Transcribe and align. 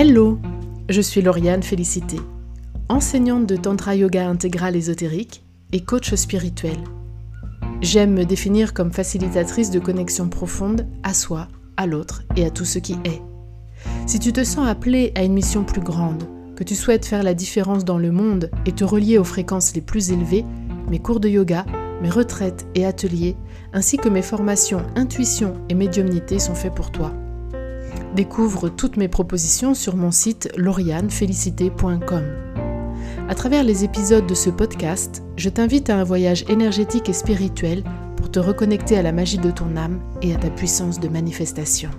Hello, 0.00 0.38
je 0.88 1.00
suis 1.00 1.22
Lauriane 1.22 1.64
Félicité, 1.64 2.18
enseignante 2.88 3.46
de 3.46 3.56
Tantra 3.56 3.96
Yoga 3.96 4.28
intégral 4.28 4.76
ésotérique 4.76 5.42
et 5.72 5.80
coach 5.80 6.14
spirituel. 6.14 6.76
J'aime 7.80 8.12
me 8.12 8.24
définir 8.24 8.74
comme 8.74 8.92
facilitatrice 8.92 9.72
de 9.72 9.80
connexion 9.80 10.28
profonde 10.28 10.86
à 11.02 11.14
soi, 11.14 11.48
à 11.76 11.86
l'autre 11.88 12.22
et 12.36 12.44
à 12.44 12.50
tout 12.50 12.64
ce 12.64 12.78
qui 12.78 12.92
est. 13.04 13.20
Si 14.06 14.20
tu 14.20 14.32
te 14.32 14.44
sens 14.44 14.68
appelé 14.68 15.10
à 15.16 15.24
une 15.24 15.32
mission 15.32 15.64
plus 15.64 15.80
grande, 15.80 16.28
que 16.54 16.62
tu 16.62 16.76
souhaites 16.76 17.04
faire 17.04 17.24
la 17.24 17.34
différence 17.34 17.84
dans 17.84 17.98
le 17.98 18.12
monde 18.12 18.52
et 18.66 18.72
te 18.72 18.84
relier 18.84 19.18
aux 19.18 19.24
fréquences 19.24 19.74
les 19.74 19.80
plus 19.80 20.12
élevées, 20.12 20.44
mes 20.88 21.00
cours 21.00 21.18
de 21.18 21.28
yoga, 21.28 21.66
mes 22.02 22.10
retraites 22.10 22.68
et 22.76 22.86
ateliers, 22.86 23.34
ainsi 23.72 23.96
que 23.96 24.08
mes 24.08 24.22
formations 24.22 24.86
intuition 24.94 25.54
et 25.68 25.74
médiumnité 25.74 26.38
sont 26.38 26.54
faits 26.54 26.76
pour 26.76 26.92
toi. 26.92 27.12
Découvre 28.14 28.70
toutes 28.70 28.96
mes 28.96 29.08
propositions 29.08 29.74
sur 29.74 29.94
mon 29.94 30.10
site 30.10 30.50
laurianefélicité.com. 30.56 32.24
À 33.28 33.34
travers 33.34 33.62
les 33.62 33.84
épisodes 33.84 34.26
de 34.26 34.34
ce 34.34 34.48
podcast, 34.48 35.22
je 35.36 35.50
t'invite 35.50 35.90
à 35.90 35.98
un 35.98 36.04
voyage 36.04 36.44
énergétique 36.48 37.10
et 37.10 37.12
spirituel 37.12 37.84
pour 38.16 38.30
te 38.30 38.38
reconnecter 38.38 38.96
à 38.96 39.02
la 39.02 39.12
magie 39.12 39.36
de 39.36 39.50
ton 39.50 39.76
âme 39.76 40.00
et 40.22 40.34
à 40.34 40.38
ta 40.38 40.48
puissance 40.48 40.98
de 41.00 41.08
manifestation. 41.08 41.90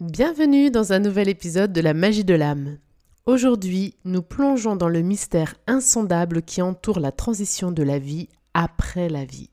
Bienvenue 0.00 0.70
dans 0.70 0.94
un 0.94 0.98
nouvel 0.98 1.28
épisode 1.28 1.72
de 1.74 1.80
la 1.82 1.92
magie 1.92 2.24
de 2.24 2.34
l'âme. 2.34 2.78
Aujourd'hui, 3.26 3.94
nous 4.04 4.22
plongeons 4.22 4.76
dans 4.76 4.88
le 4.88 5.02
mystère 5.02 5.54
insondable 5.66 6.42
qui 6.42 6.62
entoure 6.62 7.00
la 7.00 7.12
transition 7.12 7.70
de 7.70 7.82
la 7.82 7.98
vie 7.98 8.28
après 8.54 9.10
la 9.10 9.26
vie. 9.26 9.51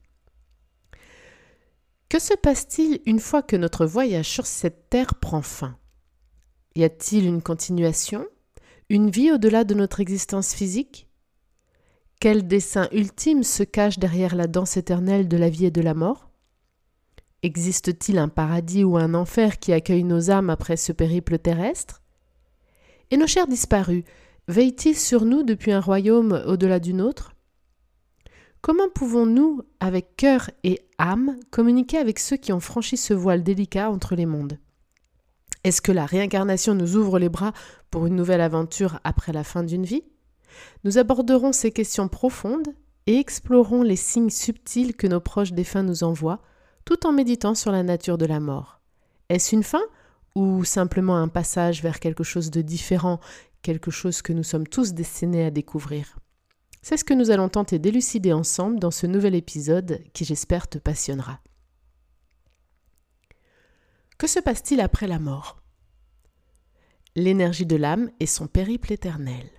Que 2.10 2.18
se 2.18 2.34
passe-t-il 2.34 3.02
une 3.06 3.20
fois 3.20 3.44
que 3.44 3.56
notre 3.56 3.86
voyage 3.86 4.28
sur 4.28 4.48
cette 4.48 4.90
terre 4.90 5.14
prend 5.14 5.44
fin? 5.44 5.78
Y 6.76 6.84
a-t-il 6.84 7.28
une 7.28 7.44
continuation? 7.44 8.26
Une 8.90 9.12
vie 9.12 9.32
au-delà 9.32 9.64
de 9.64 9.76
notre 9.76 10.00
existence 10.00 10.56
physique? 10.56 11.08
Quel 12.20 12.48
dessein 12.48 12.90
ultime 12.94 13.44
se 13.44 13.62
cache 13.62 14.00
derrière 14.00 14.36
la 14.36 14.48
danse 14.48 14.76
éternelle 14.76 15.28
de 15.28 15.38
la 15.38 15.50
vie 15.50 15.68
et 15.68 15.72
de 15.72 15.82
la 15.82 15.94
mort? 15.94 16.32
Existe-t-il 17.44 18.18
un 18.18 18.28
paradis 18.28 18.84
ou 18.84 18.98
un 18.98 19.14
enfer 19.14 19.60
qui 19.60 19.72
accueille 19.72 20.04
nos 20.04 20.32
âmes 20.32 20.50
après 20.50 20.78
ce 20.78 20.92
périple 20.92 21.38
terrestre? 21.38 22.02
Et 23.12 23.18
nos 23.18 23.28
chers 23.28 23.48
disparus 23.48 24.04
veillent-ils 24.48 24.98
sur 24.98 25.26
nous 25.26 25.44
depuis 25.44 25.74
un 25.74 25.80
royaume 25.80 26.44
au-delà 26.48 26.80
du 26.80 26.96
nôtre? 26.96 27.36
Comment 28.62 28.90
pouvons-nous, 28.94 29.62
avec 29.80 30.18
cœur 30.18 30.52
et 30.64 30.82
âme, 30.98 31.38
communiquer 31.50 31.98
avec 31.98 32.20
ceux 32.20 32.36
qui 32.36 32.52
ont 32.52 32.60
franchi 32.60 32.98
ce 32.98 33.14
voile 33.14 33.42
délicat 33.42 33.90
entre 33.90 34.16
les 34.16 34.26
mondes? 34.26 34.60
Est-ce 35.64 35.82
que 35.82 35.94
la 35.94 36.06
réincarnation 36.06 36.76
nous 36.76 36.98
ouvre 36.98 37.20
les 37.20 37.30
bras 37.30 37.54
pour 37.90 38.06
une 38.06 38.16
nouvelle 38.16 38.42
aventure 38.42 39.00
après 39.06 39.32
la 39.32 39.46
fin 39.46 39.64
d'une 39.64 39.86
vie? 39.86 40.04
Nous 40.84 40.98
aborderons 40.98 41.54
ces 41.54 41.72
questions 41.72 42.10
profondes 42.10 42.68
et 43.08 43.18
explorons 43.18 43.82
les 43.82 43.96
signes 43.96 44.30
subtils 44.30 44.96
que 44.96 45.08
nos 45.08 45.22
proches 45.22 45.54
défunts 45.54 45.84
nous 45.84 46.04
envoient, 46.04 46.42
tout 46.84 47.08
en 47.08 47.14
méditant 47.14 47.56
sur 47.56 47.72
la 47.72 47.84
nature 47.84 48.18
de 48.18 48.26
la 48.26 48.42
mort. 48.42 48.82
Est-ce 49.30 49.56
une 49.56 49.64
fin 49.64 49.84
ou 50.36 50.66
simplement 50.66 51.18
un 51.18 51.30
passage 51.30 51.82
vers 51.82 52.00
quelque 52.00 52.24
chose 52.24 52.52
de 52.52 52.62
différent, 52.62 53.22
quelque 53.62 53.92
chose 53.92 54.22
que 54.22 54.34
nous 54.34 54.44
sommes 54.44 54.68
tous 54.68 54.94
destinés 54.94 55.46
à 55.46 55.52
découvrir? 55.52 56.18
C'est 56.82 56.98
ce 56.98 57.04
que 57.04 57.14
nous 57.14 57.32
allons 57.32 57.50
tenter 57.50 57.80
d'élucider 57.80 58.34
ensemble 58.34 58.80
dans 58.80 58.92
ce 58.92 59.06
nouvel 59.06 59.36
épisode 59.36 60.02
qui 60.14 60.26
j'espère 60.26 60.68
te 60.68 60.78
passionnera. 60.78 61.40
Que 64.18 64.28
se 64.28 64.40
passe-t-il 64.40 64.82
après 64.82 65.08
la 65.08 65.20
mort? 65.20 65.62
L'énergie 67.16 67.66
de 67.66 67.76
l'âme 67.76 68.12
et 68.20 68.26
son 68.26 68.48
périple 68.48 68.94
éternel. 68.94 69.50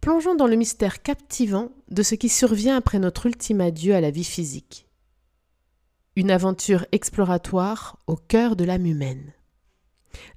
Plongeons 0.00 0.34
dans 0.34 0.46
le 0.46 0.56
mystère 0.56 1.02
captivant 1.02 1.70
de 1.88 2.02
ce 2.02 2.14
qui 2.14 2.28
survient 2.28 2.76
après 2.76 2.98
notre 2.98 3.26
ultime 3.26 3.60
adieu 3.60 3.94
à 3.94 4.00
la 4.00 4.10
vie 4.10 4.24
physique. 4.24 4.86
Une 6.16 6.30
aventure 6.30 6.86
exploratoire 6.90 7.98
au 8.06 8.16
cœur 8.16 8.56
de 8.56 8.64
l'âme 8.64 8.86
humaine. 8.86 9.32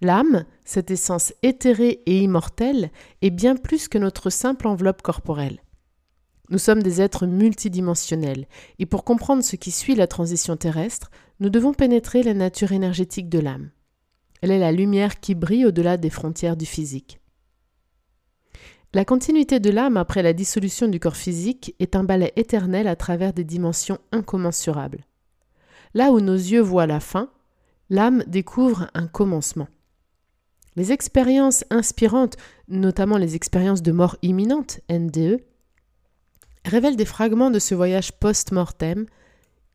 L'âme, 0.02 0.46
cette 0.66 0.92
essence 0.92 1.34
éthérée 1.44 2.02
et 2.06 2.20
immortelle, 2.20 2.92
est 3.22 3.30
bien 3.30 3.56
plus 3.56 3.88
que 3.88 3.98
notre 3.98 4.30
simple 4.30 4.68
enveloppe 4.68 5.02
corporelle. 5.02 5.62
Nous 6.50 6.58
sommes 6.58 6.84
des 6.84 7.02
êtres 7.02 7.26
multidimensionnels, 7.26 8.48
et 8.80 8.86
pour 8.86 9.04
comprendre 9.04 9.44
ce 9.44 9.56
qui 9.56 9.72
suit 9.72 9.96
la 9.96 10.08
transition 10.08 10.58
terrestre, 10.58 11.10
nous 11.40 11.50
devons 11.50 11.74
pénétrer 11.74 12.22
la 12.22 12.34
nature 12.34 12.72
énergétique 12.72 13.30
de 13.30 13.40
l'âme. 13.40 13.72
Elle 14.42 14.52
est 14.52 14.60
la 14.60 14.72
lumière 14.72 15.20
qui 15.20 15.36
brille 15.36 15.66
au-delà 15.66 15.98
des 15.98 16.10
frontières 16.10 16.58
du 16.58 16.66
physique. 16.66 17.20
La 18.94 19.06
continuité 19.06 19.60
de 19.60 19.72
l'âme 19.72 19.98
après 19.98 20.22
la 20.22 20.34
dissolution 20.34 20.88
du 20.88 21.00
corps 21.00 21.16
physique 21.16 21.74
est 21.80 21.96
un 21.96 22.04
balai 22.04 22.32
éternel 22.36 22.88
à 22.88 22.96
travers 22.96 23.34
des 23.34 23.44
dimensions 23.44 23.98
incommensurables. 24.12 25.06
Là 25.96 26.12
où 26.12 26.20
nos 26.20 26.36
yeux 26.36 26.62
voient 26.62 26.86
la 26.86 27.00
fin, 27.00 27.30
l'âme 27.90 28.24
découvre 28.28 28.90
un 28.94 29.08
commencement. 29.08 29.68
Les 30.76 30.92
expériences 30.92 31.64
inspirantes, 31.70 32.38
notamment 32.68 33.18
les 33.18 33.36
expériences 33.36 33.84
de 33.84 33.92
mort 33.92 34.18
imminente, 34.22 34.80
NDE, 34.90 35.42
révèlent 36.66 36.96
des 36.96 37.06
fragments 37.06 37.52
de 37.52 37.60
ce 37.60 37.76
voyage 37.76 38.12
post-mortem, 38.14 39.06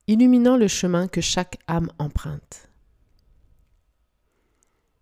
illuminant 0.07 0.57
le 0.57 0.69
chemin 0.69 1.07
que 1.07 1.21
chaque 1.21 1.59
âme 1.69 1.91
emprunte. 1.99 2.69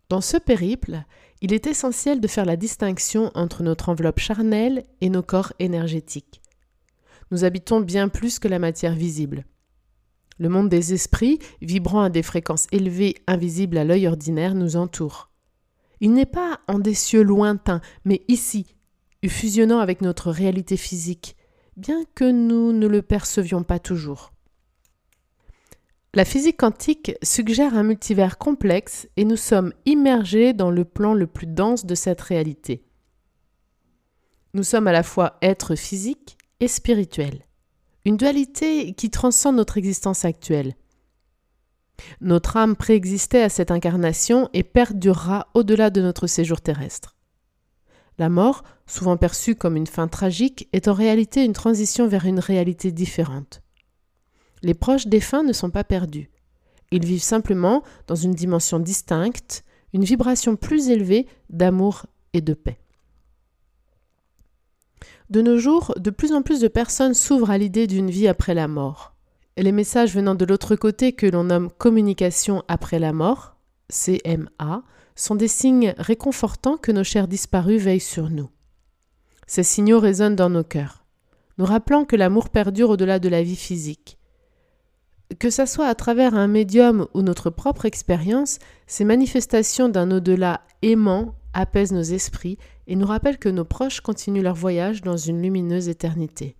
Dans 0.08 0.20
ce 0.20 0.36
périple, 0.36 1.02
il 1.40 1.52
est 1.52 1.66
essentiel 1.66 2.20
de 2.20 2.28
faire 2.28 2.44
la 2.44 2.56
distinction 2.56 3.30
entre 3.34 3.62
notre 3.62 3.88
enveloppe 3.88 4.20
charnelle 4.20 4.84
et 5.00 5.10
nos 5.10 5.22
corps 5.22 5.52
énergétiques. 5.58 6.42
Nous 7.30 7.44
habitons 7.44 7.80
bien 7.80 8.08
plus 8.08 8.38
que 8.38 8.48
la 8.48 8.58
matière 8.58 8.94
visible. 8.94 9.44
Le 10.38 10.48
monde 10.48 10.68
des 10.68 10.92
esprits, 10.92 11.38
vibrant 11.62 12.02
à 12.02 12.10
des 12.10 12.22
fréquences 12.22 12.66
élevées 12.72 13.16
invisibles 13.26 13.78
à 13.78 13.84
l'œil 13.84 14.06
ordinaire, 14.06 14.54
nous 14.54 14.76
entoure. 14.76 15.30
Il 16.00 16.12
n'est 16.12 16.26
pas 16.26 16.60
en 16.68 16.78
des 16.78 16.94
cieux 16.94 17.22
lointains, 17.22 17.80
mais 18.04 18.22
ici, 18.28 18.76
fusionnant 19.28 19.80
avec 19.80 20.00
notre 20.00 20.30
réalité 20.30 20.76
physique, 20.76 21.36
bien 21.76 22.02
que 22.14 22.30
nous 22.30 22.72
ne 22.72 22.86
le 22.86 23.02
percevions 23.02 23.62
pas 23.62 23.78
toujours. 23.78 24.32
La 26.14 26.24
physique 26.24 26.56
quantique 26.56 27.12
suggère 27.22 27.76
un 27.76 27.82
multivers 27.82 28.38
complexe 28.38 29.08
et 29.16 29.24
nous 29.24 29.36
sommes 29.36 29.74
immergés 29.84 30.54
dans 30.54 30.70
le 30.70 30.84
plan 30.84 31.12
le 31.12 31.26
plus 31.26 31.46
dense 31.46 31.84
de 31.84 31.94
cette 31.94 32.22
réalité. 32.22 32.84
Nous 34.54 34.62
sommes 34.62 34.86
à 34.86 34.92
la 34.92 35.02
fois 35.02 35.36
êtres 35.42 35.76
physiques 35.76 36.38
et 36.60 36.68
spirituels 36.68 37.45
une 38.06 38.16
dualité 38.16 38.92
qui 38.92 39.10
transcende 39.10 39.56
notre 39.56 39.78
existence 39.78 40.24
actuelle. 40.24 40.76
Notre 42.20 42.56
âme 42.56 42.76
préexistait 42.76 43.42
à 43.42 43.48
cette 43.48 43.72
incarnation 43.72 44.48
et 44.52 44.62
perdurera 44.62 45.48
au-delà 45.54 45.90
de 45.90 46.00
notre 46.00 46.28
séjour 46.28 46.60
terrestre. 46.60 47.16
La 48.18 48.28
mort, 48.28 48.62
souvent 48.86 49.16
perçue 49.16 49.56
comme 49.56 49.74
une 49.74 49.88
fin 49.88 50.06
tragique, 50.06 50.68
est 50.72 50.86
en 50.86 50.92
réalité 50.92 51.44
une 51.44 51.52
transition 51.52 52.06
vers 52.06 52.26
une 52.26 52.38
réalité 52.38 52.92
différente. 52.92 53.60
Les 54.62 54.74
proches 54.74 55.08
défunts 55.08 55.42
ne 55.42 55.52
sont 55.52 55.70
pas 55.70 55.84
perdus. 55.84 56.30
Ils 56.92 57.04
vivent 57.04 57.22
simplement 57.22 57.82
dans 58.06 58.14
une 58.14 58.34
dimension 58.34 58.78
distincte, 58.78 59.64
une 59.92 60.04
vibration 60.04 60.54
plus 60.54 60.90
élevée 60.90 61.26
d'amour 61.50 62.06
et 62.34 62.40
de 62.40 62.54
paix. 62.54 62.78
De 65.28 65.42
nos 65.42 65.58
jours, 65.58 65.92
de 65.96 66.10
plus 66.10 66.32
en 66.32 66.42
plus 66.42 66.60
de 66.60 66.68
personnes 66.68 67.14
s'ouvrent 67.14 67.50
à 67.50 67.58
l'idée 67.58 67.88
d'une 67.88 68.10
vie 68.10 68.28
après 68.28 68.54
la 68.54 68.68
mort. 68.68 69.12
Les 69.56 69.72
messages 69.72 70.14
venant 70.14 70.36
de 70.36 70.44
l'autre 70.44 70.76
côté 70.76 71.12
que 71.12 71.26
l'on 71.26 71.44
nomme 71.44 71.70
communication 71.70 72.62
après 72.68 72.98
la 72.98 73.12
mort, 73.12 73.56
CMA, 73.90 74.82
sont 75.16 75.34
des 75.34 75.48
signes 75.48 75.94
réconfortants 75.98 76.76
que 76.76 76.92
nos 76.92 77.02
chers 77.02 77.26
disparus 77.26 77.82
veillent 77.82 78.00
sur 78.00 78.30
nous. 78.30 78.50
Ces 79.48 79.64
signaux 79.64 79.98
résonnent 79.98 80.36
dans 80.36 80.50
nos 80.50 80.64
cœurs, 80.64 81.04
nous 81.58 81.64
rappelant 81.64 82.04
que 82.04 82.16
l'amour 82.16 82.50
perdure 82.50 82.90
au-delà 82.90 83.18
de 83.18 83.28
la 83.28 83.42
vie 83.42 83.56
physique. 83.56 84.18
Que 85.40 85.50
ça 85.50 85.66
soit 85.66 85.88
à 85.88 85.94
travers 85.96 86.34
un 86.34 86.46
médium 86.46 87.08
ou 87.14 87.22
notre 87.22 87.50
propre 87.50 87.84
expérience, 87.84 88.58
ces 88.86 89.04
manifestations 89.04 89.88
d'un 89.88 90.10
au-delà 90.12 90.60
aimant 90.82 91.34
apaisent 91.56 91.92
nos 91.92 92.02
esprits 92.02 92.58
et 92.86 92.94
nous 92.94 93.06
rappellent 93.06 93.38
que 93.38 93.48
nos 93.48 93.64
proches 93.64 94.00
continuent 94.00 94.42
leur 94.42 94.54
voyage 94.54 95.02
dans 95.02 95.16
une 95.16 95.42
lumineuse 95.42 95.88
éternité. 95.88 96.56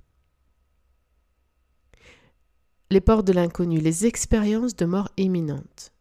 Les 2.91 3.01
portes 3.01 3.27
de 3.27 3.33
l'inconnu, 3.33 3.79
les 3.79 4.07
expériences 4.07 4.75
de 4.75 4.87
mort 4.87 5.11
imminente. 5.17 5.93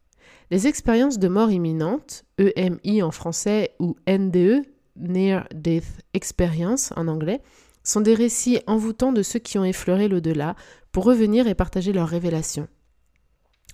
Les 0.49 0.67
expériences 0.67 1.19
de 1.19 1.27
mort 1.27 1.51
imminente, 1.51 2.23
EMI 2.37 3.01
en 3.01 3.11
français 3.11 3.75
ou 3.79 3.95
NDE, 4.07 4.63
Near 4.95 5.47
Death 5.53 6.01
Experience 6.13 6.93
en 6.95 7.07
anglais, 7.07 7.41
sont 7.83 8.01
des 8.01 8.13
récits 8.13 8.59
envoûtants 8.65 9.11
de 9.11 9.23
ceux 9.23 9.39
qui 9.39 9.57
ont 9.57 9.65
effleuré 9.65 10.07
l'au-delà 10.07 10.55
pour 10.91 11.03
revenir 11.03 11.47
et 11.47 11.55
partager 11.55 11.91
leurs 11.91 12.07
révélations. 12.07 12.67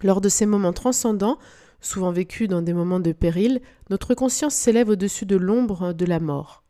Lors 0.01 0.21
de 0.21 0.29
ces 0.29 0.45
moments 0.47 0.73
transcendants, 0.73 1.37
souvent 1.81 2.11
vécue 2.11 2.47
dans 2.47 2.61
des 2.61 2.73
moments 2.73 2.99
de 2.99 3.11
péril, 3.11 3.61
notre 3.89 4.13
conscience 4.13 4.55
s'élève 4.55 4.89
au-dessus 4.89 5.25
de 5.25 5.35
l'ombre 5.35 5.93
de 5.93 6.05
la 6.05 6.19
mort. 6.19 6.63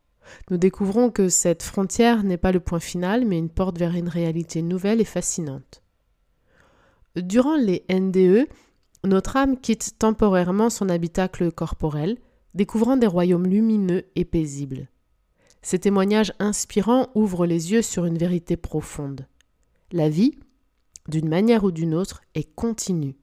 Nous 0.50 0.58
découvrons 0.58 1.12
que 1.12 1.30
cette 1.30 1.64
frontière 1.64 2.24
n'est 2.24 2.38
pas 2.38 2.52
le 2.52 2.60
point 2.60 2.80
final, 2.80 3.26
mais 3.26 3.38
une 3.38 3.50
porte 3.50 3.78
vers 3.78 3.96
une 3.96 4.10
réalité 4.10 4.62
nouvelle 4.62 5.02
et 5.02 5.06
fascinante. 5.06 5.84
Durant 7.16 7.58
les 7.58 7.86
NDE, 7.90 8.48
notre 9.04 9.36
âme 9.36 9.60
quitte 9.60 9.98
temporairement 10.00 10.70
son 10.70 10.90
habitacle 10.90 11.52
corporel, 11.52 12.18
découvrant 12.54 12.98
des 12.98 13.08
royaumes 13.08 13.48
lumineux 13.48 14.06
et 14.16 14.26
paisibles. 14.26 14.90
Ces 15.62 15.80
témoignages 15.80 16.34
inspirants 16.40 17.10
ouvrent 17.16 17.46
les 17.46 17.72
yeux 17.72 17.82
sur 17.82 18.06
une 18.06 18.18
vérité 18.18 18.58
profonde. 18.58 19.28
La 19.92 20.10
vie, 20.10 20.40
d'une 21.08 21.30
manière 21.30 21.64
ou 21.64 21.72
d'une 21.72 21.94
autre, 21.94 22.22
est 22.34 22.56
continue. 22.56 23.16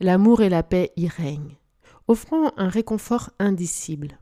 L'amour 0.00 0.42
et 0.42 0.48
la 0.48 0.62
paix 0.62 0.92
y 0.96 1.08
règnent, 1.08 1.56
offrant 2.08 2.52
un 2.56 2.68
réconfort 2.68 3.30
indicible. 3.38 4.18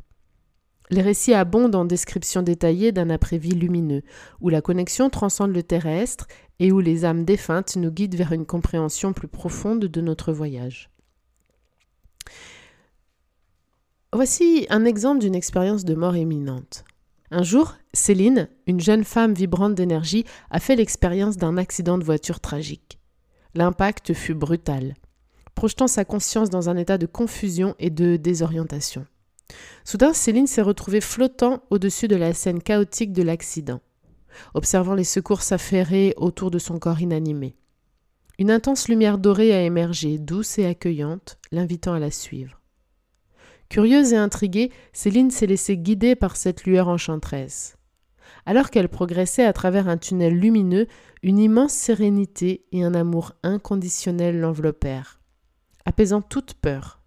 Les 0.90 1.02
récits 1.02 1.34
abondent 1.34 1.74
en 1.74 1.84
descriptions 1.84 2.42
détaillées 2.42 2.92
d'un 2.92 3.10
après-vie 3.10 3.54
lumineux, 3.54 4.02
où 4.40 4.48
la 4.50 4.60
connexion 4.60 5.08
transcende 5.10 5.54
le 5.54 5.62
terrestre 5.62 6.26
et 6.58 6.72
où 6.72 6.80
les 6.80 7.04
âmes 7.04 7.24
défuntes 7.24 7.76
nous 7.76 7.90
guident 7.90 8.16
vers 8.16 8.32
une 8.32 8.46
compréhension 8.46 9.12
plus 9.12 9.28
profonde 9.28 9.86
de 9.86 10.00
notre 10.00 10.32
voyage. 10.32 10.90
Voici 14.12 14.66
un 14.70 14.84
exemple 14.84 15.20
d'une 15.20 15.34
expérience 15.34 15.84
de 15.84 15.94
mort 15.94 16.16
imminente. 16.16 16.84
Un 17.30 17.42
jour, 17.42 17.74
Céline, 17.92 18.48
une 18.68 18.80
jeune 18.80 19.02
femme 19.02 19.34
vibrante 19.34 19.74
d'énergie, 19.74 20.24
a 20.50 20.60
fait 20.60 20.76
l'expérience 20.76 21.36
d'un 21.36 21.56
accident 21.56 21.98
de 21.98 22.04
voiture 22.04 22.38
tragique. 22.38 23.00
L'impact 23.54 24.12
fut 24.12 24.34
brutal, 24.34 24.94
projetant 25.54 25.86
sa 25.86 26.04
conscience 26.04 26.50
dans 26.50 26.68
un 26.68 26.76
état 26.76 26.98
de 26.98 27.06
confusion 27.06 27.74
et 27.78 27.90
de 27.90 28.16
désorientation. 28.16 29.06
Soudain, 29.84 30.12
Céline 30.12 30.46
s'est 30.46 30.62
retrouvée 30.62 31.00
flottant 31.00 31.62
au-dessus 31.70 32.08
de 32.08 32.16
la 32.16 32.32
scène 32.32 32.62
chaotique 32.62 33.12
de 33.12 33.22
l'accident, 33.22 33.80
observant 34.54 34.94
les 34.94 35.04
secours 35.04 35.42
s'affairer 35.42 36.14
autour 36.16 36.50
de 36.50 36.58
son 36.58 36.78
corps 36.78 37.00
inanimé. 37.00 37.56
Une 38.38 38.50
intense 38.50 38.88
lumière 38.88 39.18
dorée 39.18 39.54
a 39.54 39.62
émergé, 39.62 40.18
douce 40.18 40.58
et 40.58 40.66
accueillante, 40.66 41.38
l'invitant 41.52 41.92
à 41.92 42.00
la 42.00 42.10
suivre. 42.10 42.60
Curieuse 43.68 44.12
et 44.12 44.16
intriguée, 44.16 44.70
Céline 44.92 45.30
s'est 45.30 45.46
laissée 45.46 45.76
guider 45.76 46.16
par 46.16 46.36
cette 46.36 46.64
lueur 46.64 46.88
enchanteresse. 46.88 47.76
Alors 48.46 48.70
qu'elle 48.70 48.88
progressait 48.88 49.44
à 49.44 49.52
travers 49.52 49.88
un 49.88 49.96
tunnel 49.96 50.34
lumineux, 50.34 50.86
une 51.22 51.38
immense 51.38 51.72
sérénité 51.72 52.64
et 52.72 52.82
un 52.82 52.94
amour 52.94 53.32
inconditionnel 53.42 54.40
l'enveloppèrent, 54.40 55.20
apaisant 55.84 56.22
toute 56.22 56.54
peur. 56.54 57.00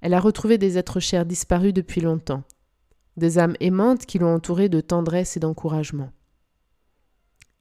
Elle 0.00 0.14
a 0.14 0.20
retrouvé 0.20 0.58
des 0.58 0.78
êtres 0.78 1.00
chers 1.00 1.26
disparus 1.26 1.72
depuis 1.72 2.00
longtemps, 2.00 2.42
des 3.16 3.38
âmes 3.38 3.56
aimantes 3.60 4.06
qui 4.06 4.18
l'ont 4.18 4.34
entourée 4.34 4.68
de 4.68 4.80
tendresse 4.80 5.36
et 5.36 5.40
d'encouragement. 5.40 6.12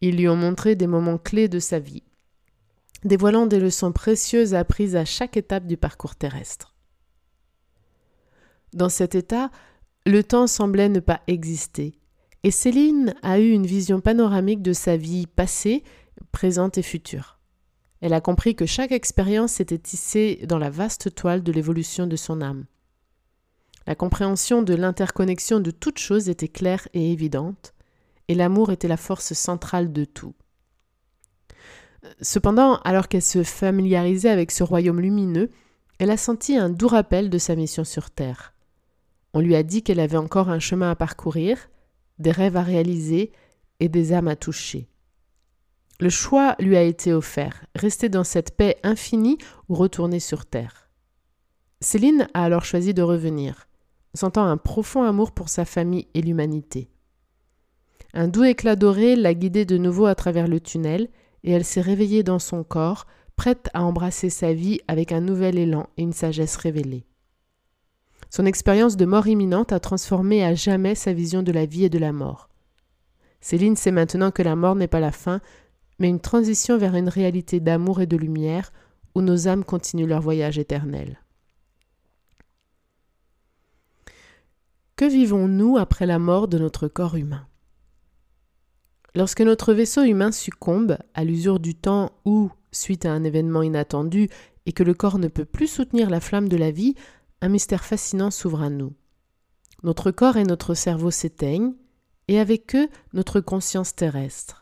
Ils 0.02 0.18
lui 0.18 0.28
ont 0.28 0.36
montré 0.36 0.76
des 0.76 0.88
moments 0.88 1.20
clés 1.20 1.48
de 1.48 1.60
sa 1.60 1.78
vie, 1.78 2.04
dévoilant 3.04 3.46
des 3.46 3.60
leçons 3.60 3.92
précieuses 3.92 4.56
apprises 4.56 4.96
à 4.96 5.06
chaque 5.06 5.38
étape 5.38 5.68
du 5.68 5.78
parcours 5.78 6.16
terrestre. 6.16 6.76
Dans 8.74 8.90
cet 8.90 9.16
état, 9.16 9.52
le 10.06 10.24
temps 10.24 10.48
semblait 10.48 10.90
ne 10.90 11.00
pas 11.00 11.22
exister, 11.28 12.00
et 12.44 12.52
Céline 12.52 13.14
a 13.22 13.40
eu 13.40 13.52
une 13.52 13.68
vision 13.68 14.02
panoramique 14.02 14.64
de 14.64 14.74
sa 14.74 14.98
vie 14.98 15.28
passée, 15.28 15.84
présente 16.32 16.78
et 16.78 16.82
future. 16.82 17.41
Elle 18.02 18.14
a 18.14 18.22
compris 18.22 18.56
que 18.56 18.66
chaque 18.66 18.92
expérience 18.92 19.60
était 19.60 19.78
tissée 19.78 20.42
dans 20.48 20.58
la 20.58 20.72
vaste 20.72 21.14
toile 21.14 21.44
de 21.44 21.52
l'évolution 21.52 22.08
de 22.08 22.16
son 22.16 22.42
âme. 22.42 22.66
La 23.88 23.96
compréhension 23.96 24.64
de 24.64 24.74
l'interconnexion 24.74 25.60
de 25.60 25.72
toutes 25.72 26.00
choses 26.00 26.30
était 26.30 26.48
claire 26.48 26.88
et 26.94 27.12
évidente, 27.12 27.74
et 28.28 28.36
l'amour 28.36 28.72
était 28.72 28.88
la 28.88 28.98
force 28.98 29.34
centrale 29.34 29.92
de 29.94 30.06
tout. 30.06 30.34
Cependant, 32.22 32.78
alors 32.78 33.08
qu'elle 33.08 33.22
se 33.22 33.44
familiarisait 33.44 34.30
avec 34.30 34.52
ce 34.52 34.64
royaume 34.64 35.00
lumineux, 35.00 35.52
elle 36.00 36.10
a 36.10 36.18
senti 36.18 36.58
un 36.58 36.70
doux 36.70 36.88
rappel 36.88 37.30
de 37.30 37.38
sa 37.38 37.56
mission 37.56 37.84
sur 37.84 38.10
Terre. 38.10 38.54
On 39.34 39.40
lui 39.40 39.56
a 39.56 39.64
dit 39.64 39.84
qu'elle 39.84 40.00
avait 40.00 40.18
encore 40.18 40.50
un 40.50 40.60
chemin 40.60 40.90
à 40.90 40.96
parcourir, 40.96 41.70
des 42.18 42.32
rêves 42.32 42.58
à 42.58 42.64
réaliser 42.64 43.32
et 43.80 43.90
des 43.90 44.14
âmes 44.14 44.28
à 44.28 44.36
toucher. 44.36 44.91
Le 46.02 46.10
choix 46.10 46.56
lui 46.58 46.76
a 46.78 46.82
été 46.82 47.14
offert, 47.14 47.64
rester 47.76 48.10
dans 48.10 48.24
cette 48.24 48.58
paix 48.58 48.78
infinie 48.82 49.38
ou 49.70 49.76
retourner 49.76 50.20
sur 50.20 50.48
Terre? 50.48 50.90
Céline 51.80 52.28
a 52.34 52.44
alors 52.44 52.66
choisi 52.66 52.96
de 52.96 53.04
revenir, 53.04 53.68
sentant 54.16 54.46
un 54.46 54.58
profond 54.58 55.04
amour 55.04 55.32
pour 55.32 55.48
sa 55.48 55.64
famille 55.64 56.08
et 56.16 56.24
l'humanité. 56.24 56.90
Un 58.16 58.28
doux 58.28 58.46
éclat 58.46 58.76
doré 58.76 59.16
l'a 59.16 59.36
guidée 59.36 59.64
de 59.64 59.78
nouveau 59.78 60.08
à 60.08 60.16
travers 60.16 60.48
le 60.48 60.60
tunnel, 60.60 61.08
et 61.44 61.52
elle 61.52 61.64
s'est 61.64 61.82
réveillée 61.82 62.24
dans 62.24 62.40
son 62.40 62.64
corps, 62.64 63.06
prête 63.36 63.70
à 63.76 63.84
embrasser 63.84 64.32
sa 64.32 64.54
vie 64.54 64.80
avec 64.88 65.12
un 65.12 65.22
nouvel 65.22 65.60
élan 65.60 65.86
et 65.98 66.02
une 66.02 66.14
sagesse 66.14 66.56
révélée. 66.56 67.06
Son 68.32 68.48
expérience 68.48 68.98
de 68.98 69.06
mort 69.06 69.28
imminente 69.28 69.72
a 69.72 69.80
transformé 69.80 70.44
à 70.44 70.56
jamais 70.56 70.96
sa 70.96 71.14
vision 71.14 71.44
de 71.44 71.52
la 71.52 71.68
vie 71.68 71.84
et 71.86 71.90
de 71.90 72.00
la 72.00 72.12
mort. 72.12 72.50
Céline 73.40 73.76
sait 73.76 73.92
maintenant 73.92 74.30
que 74.32 74.44
la 74.44 74.56
mort 74.56 74.76
n'est 74.76 74.88
pas 74.88 75.00
la 75.00 75.12
fin, 75.12 75.42
mais 76.02 76.10
une 76.10 76.20
transition 76.20 76.80
vers 76.80 76.96
une 76.96 77.10
réalité 77.10 77.60
d'amour 77.60 78.02
et 78.02 78.08
de 78.08 78.18
lumière 78.18 78.74
où 79.14 79.22
nos 79.22 79.48
âmes 79.48 79.64
continuent 79.64 80.08
leur 80.08 80.20
voyage 80.20 80.58
éternel. 80.58 81.22
Que 84.96 85.06
vivons-nous 85.06 85.78
après 85.78 86.08
la 86.08 86.18
mort 86.18 86.48
de 86.48 86.58
notre 86.58 86.88
corps 86.88 87.18
humain? 87.18 87.46
Lorsque 89.14 89.42
notre 89.42 89.74
vaisseau 89.74 90.02
humain 90.02 90.32
succombe 90.32 90.98
à 91.14 91.24
l'usure 91.24 91.60
du 91.60 91.76
temps 91.76 92.14
ou, 92.26 92.50
suite 92.72 93.06
à 93.06 93.12
un 93.12 93.24
événement 93.24 93.62
inattendu, 93.62 94.28
et 94.66 94.72
que 94.72 94.84
le 94.84 94.96
corps 94.96 95.20
ne 95.20 95.28
peut 95.28 95.46
plus 95.46 95.68
soutenir 95.68 96.10
la 96.10 96.20
flamme 96.20 96.50
de 96.50 96.58
la 96.58 96.72
vie, 96.72 96.96
un 97.42 97.50
mystère 97.50 97.84
fascinant 97.84 98.32
s'ouvre 98.32 98.64
à 98.64 98.72
nous. 98.72 98.94
Notre 99.84 100.10
corps 100.10 100.38
et 100.38 100.46
notre 100.46 100.74
cerveau 100.74 101.12
s'éteignent, 101.12 101.76
et 102.28 102.40
avec 102.40 102.76
eux 102.76 102.90
notre 103.14 103.40
conscience 103.40 103.96
terrestre. 103.96 104.61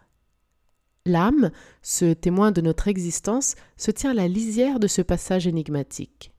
L'âme, 1.06 1.52
ce 1.82 2.14
témoin 2.14 2.52
de 2.52 2.62
notre 2.62 2.88
existence, 2.88 3.56
se 3.78 3.92
tient 3.92 4.12
à 4.12 4.16
la 4.16 4.28
lisière 4.28 4.80
de 4.80 4.88
ce 4.88 5.02
passage 5.02 5.48
énigmatique. 5.48 6.32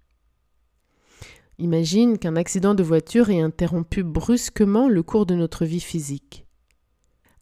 Imagine 1.59 2.19
qu'un 2.19 2.37
accident 2.37 2.75
de 2.75 2.83
voiture 2.83 3.31
ait 3.31 3.41
interrompu 3.41 4.03
brusquement 4.03 4.89
le 4.89 5.03
cours 5.03 5.27
de 5.27 5.35
notre 5.35 5.65
vie 5.65 5.81
physique. 5.81 6.47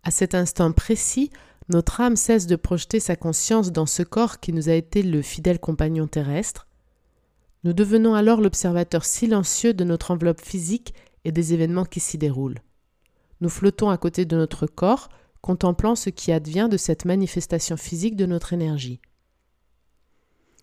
À 0.03 0.11
cet 0.11 0.35
instant 0.35 0.73
précis, 0.73 1.31
notre 1.69 2.01
âme 2.01 2.17
cesse 2.17 2.47
de 2.47 2.57
projeter 2.57 2.99
sa 2.99 3.15
conscience 3.15 3.73
dans 3.73 3.87
ce 3.87 4.03
corps 4.03 4.41
qui 4.41 4.53
nous 4.53 4.69
a 4.69 4.73
été 4.73 5.03
le 5.03 5.23
fidèle 5.23 5.61
compagnon 5.61 6.07
terrestre, 6.07 6.67
nous 7.65 7.73
devenons 7.73 8.15
alors 8.15 8.41
l'observateur 8.41 9.05
silencieux 9.05 9.75
de 9.75 9.85
notre 9.85 10.13
enveloppe 10.13 10.41
physique 10.41 10.95
et 11.25 11.33
des 11.33 11.55
événements 11.55 11.85
qui 11.85 12.01
s'y 12.01 12.17
déroulent. 12.17 12.61
Nous 13.41 13.49
flottons 13.49 13.91
à 13.91 13.99
côté 13.99 14.25
de 14.25 14.37
notre 14.37 14.67
corps, 14.67 15.09
contemplant 15.41 15.95
ce 15.95 16.11
qui 16.11 16.33
advient 16.33 16.69
de 16.71 16.77
cette 16.77 17.05
manifestation 17.05 17.77
physique 17.77 18.17
de 18.17 18.27
notre 18.27 18.53
énergie. 18.53 19.01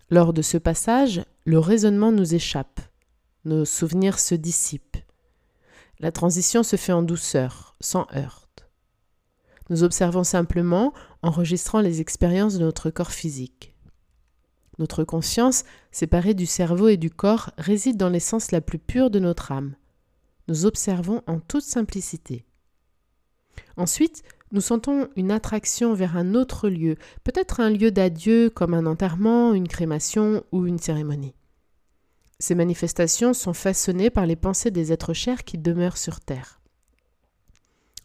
Lors 0.09 0.33
de 0.33 0.41
ce 0.41 0.57
passage, 0.57 1.23
le 1.45 1.59
raisonnement 1.59 2.11
nous 2.11 2.35
échappe, 2.35 2.79
nos 3.45 3.65
souvenirs 3.65 4.19
se 4.19 4.35
dissipent. 4.35 4.97
La 5.99 6.11
transition 6.11 6.63
se 6.63 6.75
fait 6.75 6.91
en 6.91 7.03
douceur, 7.03 7.75
sans 7.79 8.07
heurte. 8.15 8.67
Nous 9.69 9.83
observons 9.83 10.23
simplement, 10.23 10.93
enregistrant 11.21 11.81
les 11.81 12.01
expériences 12.01 12.55
de 12.55 12.63
notre 12.63 12.89
corps 12.89 13.11
physique. 13.11 13.73
Notre 14.77 15.03
conscience, 15.03 15.63
séparée 15.91 16.33
du 16.33 16.45
cerveau 16.45 16.89
et 16.89 16.97
du 16.97 17.09
corps, 17.09 17.51
réside 17.57 17.97
dans 17.97 18.09
l'essence 18.09 18.51
la 18.51 18.61
plus 18.61 18.77
pure 18.77 19.09
de 19.09 19.19
notre 19.19 19.51
âme. 19.51 19.75
Nous 20.47 20.65
observons 20.65 21.23
en 21.27 21.39
toute 21.39 21.63
simplicité. 21.63 22.45
Ensuite, 23.77 24.23
nous 24.55 24.61
sentons 24.61 25.09
une 25.17 25.31
attraction 25.31 25.93
vers 25.93 26.15
un 26.15 26.33
autre 26.33 26.69
lieu, 26.69 26.95
peut-être 27.25 27.59
un 27.59 27.69
lieu 27.69 27.91
d'adieu 27.91 28.49
comme 28.49 28.73
un 28.73 28.85
enterrement, 28.85 29.53
une 29.53 29.67
crémation 29.67 30.45
ou 30.53 30.65
une 30.65 30.79
cérémonie. 30.79 31.35
Ces 32.39 32.55
manifestations 32.55 33.33
sont 33.33 33.53
façonnées 33.53 34.09
par 34.09 34.25
les 34.25 34.37
pensées 34.37 34.71
des 34.71 34.93
êtres 34.93 35.11
chers 35.11 35.43
qui 35.43 35.57
demeurent 35.57 35.97
sur 35.97 36.21
Terre. 36.21 36.61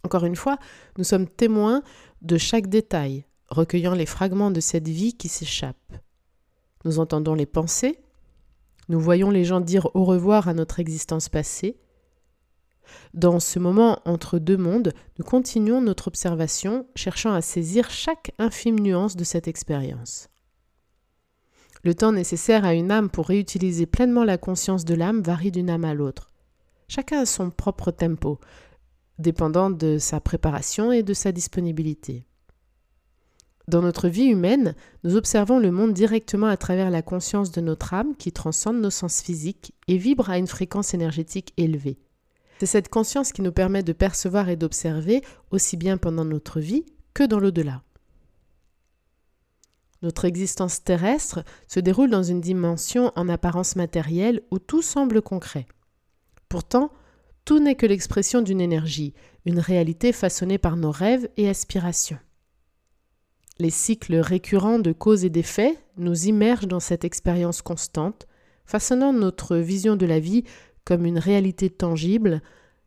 Encore 0.03 0.25
une 0.25 0.35
fois, 0.35 0.59
nous 0.99 1.05
sommes 1.05 1.29
témoins 1.29 1.85
de 2.21 2.37
chaque 2.37 2.67
détail, 2.67 3.27
recueillant 3.49 3.95
les 3.95 4.05
fragments 4.05 4.51
de 4.51 4.59
cette 4.59 4.89
vie 4.89 5.17
qui 5.17 5.29
s'échappent. 5.29 5.95
Nous 6.85 6.99
entendons 6.99 7.35
les 7.35 7.47
pensées, 7.47 8.01
nous 8.89 8.99
voyons 8.99 9.31
les 9.31 9.45
gens 9.45 9.61
dire 9.61 9.89
au 9.95 10.05
revoir 10.05 10.49
à 10.49 10.55
notre 10.55 10.81
existence 10.81 11.29
passée. 11.29 11.79
Dans 13.15 13.41
ce 13.41 13.59
moment 13.59 14.01
entre 14.05 14.39
deux 14.39 14.57
mondes, 14.57 14.93
nous 15.19 15.25
continuons 15.25 15.81
notre 15.81 16.09
observation, 16.09 16.87
cherchant 16.95 17.33
à 17.33 17.43
saisir 17.43 17.91
chaque 17.91 18.33
infime 18.39 18.79
nuance 18.79 19.17
de 19.17 19.25
cette 19.25 19.49
expérience. 19.49 20.29
Le 21.83 21.95
temps 21.95 22.13
nécessaire 22.13 22.65
à 22.65 22.75
une 22.75 22.91
âme 22.91 23.09
pour 23.09 23.27
réutiliser 23.27 23.87
pleinement 23.87 24.25
la 24.25 24.39
conscience 24.39 24.85
de 24.85 24.95
l'âme 24.95 25.23
varie 25.23 25.51
d'une 25.51 25.71
âme 25.71 25.85
à 25.85 25.95
l'autre. 25.95 26.31
Chacun 26.89 27.21
a 27.21 27.27
son 27.27 27.51
propre 27.51 27.91
tempo, 27.91 28.39
dépendant 29.19 29.71
de 29.71 29.99
sa 29.99 30.21
préparation 30.21 30.93
et 30.93 31.03
de 31.03 31.15
sa 31.15 31.33
disponibilité. 31.33 32.25
Dans 33.69 33.83
notre 33.83 34.09
vie 34.09 34.25
humaine, 34.25 34.75
nous 35.05 35.15
observons 35.17 35.61
le 35.61 35.71
monde 35.71 35.93
directement 35.93 36.49
à 36.49 36.57
travers 36.57 36.91
la 36.91 37.03
conscience 37.03 37.53
de 37.53 37.61
notre 37.61 37.95
âme 37.95 38.17
qui 38.17 38.33
transcende 38.33 38.81
nos 38.81 38.91
sens 38.91 39.23
physiques 39.23 39.73
et 39.87 39.97
vibre 39.97 40.29
à 40.29 40.39
une 40.39 40.49
fréquence 40.49 40.93
énergétique 40.93 41.53
élevée. 41.57 41.99
C'est 42.61 42.67
cette 42.67 42.91
conscience 42.91 43.33
qui 43.33 43.41
nous 43.41 43.53
permet 43.53 43.83
de 43.83 43.95
percevoir 43.95 44.51
et 44.51 44.57
d'observer 44.57 45.23
aussi 45.51 45.79
bien 45.79 45.97
pendant 45.97 46.27
notre 46.27 46.61
vie 46.61 46.85
que 47.15 47.23
dans 47.23 47.41
l'au-delà. 47.41 47.83
Notre 50.03 50.27
existence 50.27 50.85
terrestre 50.85 51.43
se 51.69 51.81
déroule 51.81 52.11
dans 52.11 52.23
une 52.23 52.43
dimension 52.43 53.13
en 53.17 53.31
apparence 53.31 53.77
matérielle 53.77 54.43
où 54.51 54.59
tout 54.59 54.83
semble 54.83 55.23
concret. 55.23 55.69
Pourtant, 56.51 56.93
tout 57.47 57.61
n'est 57.61 57.77
que 57.77 57.87
l'expression 57.87 58.43
d'une 58.43 58.61
énergie, 58.61 59.15
une 59.47 59.59
réalité 59.59 60.13
façonnée 60.13 60.59
par 60.59 60.77
nos 60.77 60.91
rêves 60.91 61.31
et 61.39 61.49
aspirations. 61.49 62.19
Les 63.59 63.71
cycles 63.71 64.17
récurrents 64.17 64.81
de 64.81 64.93
causes 64.93 65.25
et 65.25 65.31
d'effets 65.31 65.79
nous 65.97 66.27
immergent 66.27 66.69
dans 66.69 66.79
cette 66.79 67.07
expérience 67.07 67.63
constante, 67.63 68.27
façonnant 68.67 69.15
notre 69.15 69.57
vision 69.57 69.97
de 69.97 70.05
la 70.05 70.21
vie 70.21 70.45
comme 70.85 71.07
une 71.07 71.19
réalité 71.19 71.71
tangible, 71.71 72.43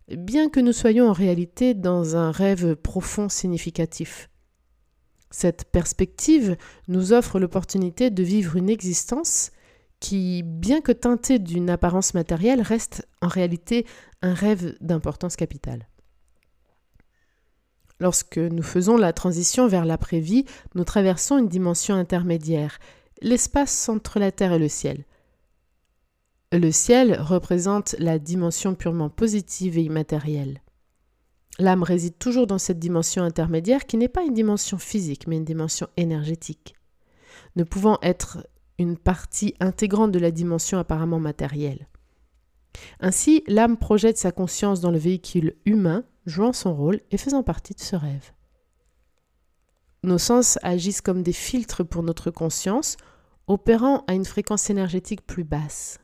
bien 0.10 0.50
que 0.50 0.60
nous 0.60 0.74
soyons 0.74 1.10
en 1.10 1.14
réalité 1.14 1.74
dans 1.74 2.16
un 2.16 2.32
rêve 2.32 2.76
profond 2.76 3.30
significatif. 3.30 4.30
Cette 5.32 5.66
perspective 5.72 6.58
nous 6.88 7.12
offre 7.12 7.40
l'opportunité 7.40 8.10
de 8.10 8.24
vivre 8.24 8.56
une 8.56 8.70
existence 8.70 9.52
qui, 10.00 10.44
bien 10.44 10.82
que 10.82 10.92
teintée 10.92 11.40
d'une 11.40 11.70
apparence 11.70 12.14
matérielle, 12.14 12.62
reste 12.62 13.08
en 13.22 13.28
réalité 13.28 13.86
un 14.22 14.34
rêve 14.34 14.76
d'importance 14.82 15.36
capitale. 15.36 15.88
Lorsque 18.00 18.38
nous 18.38 18.64
faisons 18.64 18.98
la 18.98 19.14
transition 19.14 19.68
vers 19.68 19.86
l'après-vie, 19.86 20.46
nous 20.76 20.84
traversons 20.84 21.38
une 21.38 21.48
dimension 21.48 21.96
intermédiaire, 21.96 22.80
l'espace 23.22 23.88
entre 23.88 24.20
la 24.20 24.32
Terre 24.32 24.54
et 24.54 24.60
le 24.60 24.68
ciel. 24.68 25.06
Le 26.56 26.72
ciel 26.72 27.20
représente 27.20 27.96
la 27.98 28.20
dimension 28.20 28.76
purement 28.76 29.10
positive 29.10 29.80
et 29.80 29.82
immatérielle. 29.82 30.62
L'âme 31.58 31.82
réside 31.82 32.20
toujours 32.20 32.46
dans 32.46 32.60
cette 32.60 32.78
dimension 32.78 33.24
intermédiaire 33.24 33.88
qui 33.88 33.98
n'est 33.98 34.08
pas 34.08 34.22
une 34.22 34.36
dimension 34.36 34.78
physique, 34.78 35.26
mais 35.26 35.38
une 35.38 35.46
dimension 35.46 35.88
énergétique, 35.98 36.76
ne 37.56 37.64
pouvant 37.64 37.98
être 38.04 38.48
une 38.78 38.98
partie 38.98 39.56
intégrante 39.60 40.12
de 40.12 40.20
la 40.20 40.30
dimension 40.30 40.78
apparemment 40.78 41.20
matérielle. 41.20 41.88
Ainsi, 43.00 43.44
l'âme 43.48 43.78
projette 43.78 44.20
sa 44.20 44.32
conscience 44.32 44.80
dans 44.80 44.92
le 44.92 45.00
véhicule 45.00 45.56
humain, 45.66 46.04
jouant 46.28 46.54
son 46.54 46.76
rôle 46.76 47.00
et 47.10 47.18
faisant 47.18 47.42
partie 47.42 47.74
de 47.74 47.82
ce 47.82 47.96
rêve. 47.96 48.32
Nos 50.04 50.20
sens 50.20 50.60
agissent 50.62 51.02
comme 51.02 51.24
des 51.24 51.34
filtres 51.34 51.84
pour 51.84 52.04
notre 52.04 52.30
conscience, 52.30 52.96
opérant 53.48 54.04
à 54.06 54.14
une 54.14 54.26
fréquence 54.26 54.70
énergétique 54.70 55.26
plus 55.26 55.44
basse. 55.44 56.00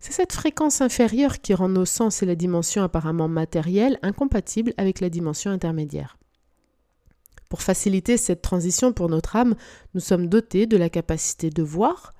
C'est 0.00 0.12
cette 0.12 0.32
fréquence 0.32 0.80
inférieure 0.80 1.40
qui 1.40 1.54
rend 1.54 1.68
nos 1.68 1.84
sens 1.84 2.22
et 2.22 2.26
la 2.26 2.34
dimension 2.34 2.82
apparemment 2.82 3.28
matérielle 3.28 3.98
incompatibles 4.02 4.74
avec 4.76 5.00
la 5.00 5.10
dimension 5.10 5.50
intermédiaire. 5.50 6.18
Pour 7.48 7.62
faciliter 7.62 8.16
cette 8.16 8.42
transition 8.42 8.92
pour 8.92 9.08
notre 9.08 9.36
âme, 9.36 9.54
nous 9.94 10.00
sommes 10.00 10.28
dotés 10.28 10.66
de 10.66 10.76
la 10.76 10.90
capacité 10.90 11.50
de 11.50 11.62
voir, 11.62 12.14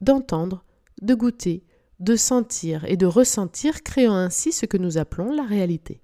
d'entendre, 0.00 0.64
de 1.02 1.14
goûter, 1.14 1.64
de 2.00 2.16
sentir 2.16 2.84
et 2.86 2.96
de 2.96 3.06
ressentir, 3.06 3.82
créant 3.82 4.14
ainsi 4.14 4.52
ce 4.52 4.66
que 4.66 4.78
nous 4.78 4.96
appelons 4.96 5.32
la 5.32 5.44
réalité. 5.44 6.00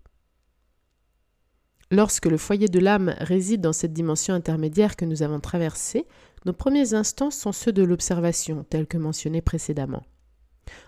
Lorsque 1.90 2.26
le 2.26 2.36
foyer 2.36 2.68
de 2.68 2.80
l'âme 2.80 3.14
réside 3.18 3.60
dans 3.60 3.72
cette 3.72 3.92
dimension 3.92 4.34
intermédiaire 4.34 4.96
que 4.96 5.04
nous 5.04 5.22
avons 5.22 5.40
traversée, 5.40 6.06
nos 6.44 6.52
premiers 6.52 6.94
instants 6.94 7.30
sont 7.30 7.52
ceux 7.52 7.72
de 7.72 7.82
l'observation, 7.82 8.64
tels 8.68 8.86
que 8.86 8.98
mentionnés 8.98 9.40
précédemment. 9.40 10.02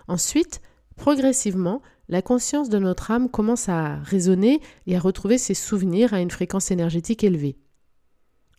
Ensuite, 0.07 0.61
progressivement, 0.95 1.81
la 2.09 2.21
conscience 2.21 2.69
de 2.69 2.79
notre 2.79 3.11
âme 3.11 3.29
commence 3.29 3.69
à 3.69 3.97
résonner 3.97 4.61
et 4.87 4.95
à 4.95 4.99
retrouver 4.99 5.37
ses 5.37 5.53
souvenirs 5.53 6.13
à 6.13 6.21
une 6.21 6.31
fréquence 6.31 6.71
énergétique 6.71 7.23
élevée. 7.23 7.57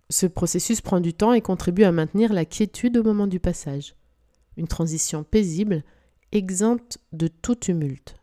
Ce 0.08 0.26
processus 0.26 0.80
prend 0.80 1.00
du 1.00 1.14
temps 1.14 1.32
et 1.32 1.40
contribue 1.40 1.84
à 1.84 1.92
maintenir 1.92 2.32
la 2.32 2.44
quiétude 2.44 2.96
au 2.96 3.02
moment 3.02 3.26
du 3.26 3.40
passage. 3.40 3.94
Une 4.56 4.68
transition 4.68 5.24
paisible, 5.24 5.84
exempte 6.32 6.98
de 7.12 7.28
tout 7.28 7.54
tumulte. 7.54 8.16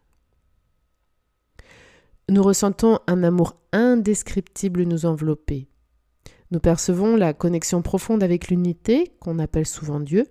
Nous 2.30 2.44
ressentons 2.44 3.00
un 3.08 3.24
amour 3.24 3.56
indescriptible 3.72 4.84
nous 4.84 5.06
envelopper. 5.06 5.70
Nous 6.52 6.60
percevons 6.60 7.16
la 7.16 7.34
connexion 7.34 7.82
profonde 7.82 8.24
avec 8.24 8.50
l'unité, 8.50 9.14
qu'on 9.20 9.40
appelle 9.40 9.66
souvent 9.66 10.00
Dieu, 10.00 10.26